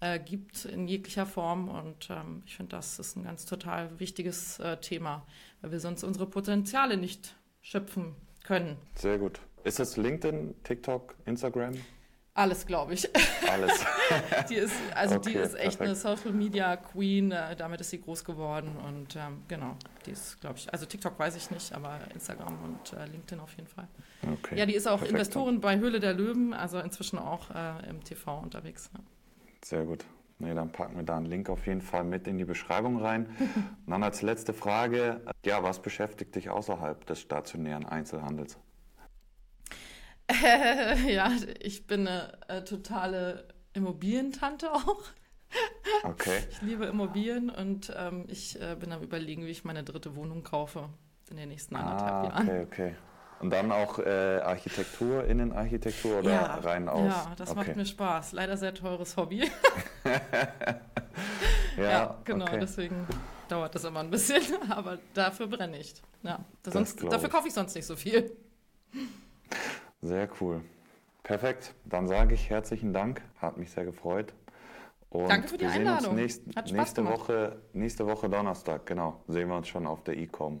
[0.00, 1.68] äh, gibt in jeglicher Form.
[1.68, 5.26] Und ähm, ich finde, das ist ein ganz total wichtiges äh, Thema,
[5.60, 8.76] weil wir sonst unsere Potenziale nicht schöpfen können.
[8.94, 9.40] Sehr gut.
[9.64, 11.74] Ist es LinkedIn, TikTok, Instagram?
[12.36, 13.08] Alles, glaube ich.
[13.50, 13.84] Alles.
[14.50, 15.80] die ist, also okay, die ist echt perfekt.
[15.80, 17.32] eine Social Media Queen.
[17.32, 19.74] Äh, damit ist sie groß geworden und ähm, genau,
[20.04, 23.56] die ist, glaube ich, also TikTok weiß ich nicht, aber Instagram und äh, LinkedIn auf
[23.56, 23.88] jeden Fall.
[24.22, 25.12] Okay, ja, die ist auch perfekt.
[25.12, 28.90] Investorin bei Höhle der Löwen, also inzwischen auch äh, im TV unterwegs.
[28.92, 29.00] Ja.
[29.64, 30.04] Sehr gut.
[30.38, 33.26] Nee, dann packen wir da einen Link auf jeden Fall mit in die Beschreibung rein.
[33.38, 38.58] Und dann als letzte Frage, ja, was beschäftigt dich außerhalb des stationären Einzelhandels?
[40.28, 45.02] Äh, ja, ich bin eine äh, totale Immobilientante auch.
[46.02, 46.40] Okay.
[46.50, 50.42] Ich liebe Immobilien und ähm, ich äh, bin am überlegen, wie ich meine dritte Wohnung
[50.42, 50.88] kaufe
[51.30, 52.48] in den nächsten anderthalb ah, Jahren.
[52.48, 52.94] Okay, okay.
[53.38, 57.12] Und dann auch äh, Architektur, Innenarchitektur oder ja, rein aus?
[57.12, 57.58] Ja, das okay.
[57.58, 58.32] macht mir Spaß.
[58.32, 59.40] Leider sehr teures Hobby.
[61.76, 62.58] ja, ja, genau, okay.
[62.60, 63.06] deswegen
[63.48, 65.94] dauert das immer ein bisschen, aber dafür brenne ich.
[66.22, 68.32] Ja, sonst, dafür kaufe ich sonst nicht so viel.
[70.02, 70.62] Sehr cool.
[71.22, 71.74] Perfekt.
[71.84, 73.22] Dann sage ich herzlichen Dank.
[73.38, 74.32] Hat mich sehr gefreut.
[75.10, 76.10] Und Danke für die wir sehen Einladung.
[76.10, 77.20] Uns nächst, nächste, gemacht.
[77.20, 79.22] Woche, nächste Woche Donnerstag, genau.
[79.28, 80.60] Sehen wir uns schon auf der E-Com.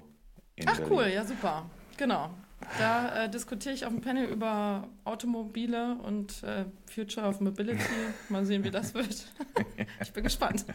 [0.64, 0.92] Ach Berlin.
[0.92, 1.66] cool, ja super.
[1.96, 2.30] Genau.
[2.78, 7.82] Da äh, diskutiere ich auf dem Panel über Automobile und äh, Future of Mobility.
[8.28, 9.26] Mal sehen, wie das wird.
[10.00, 10.64] ich bin gespannt.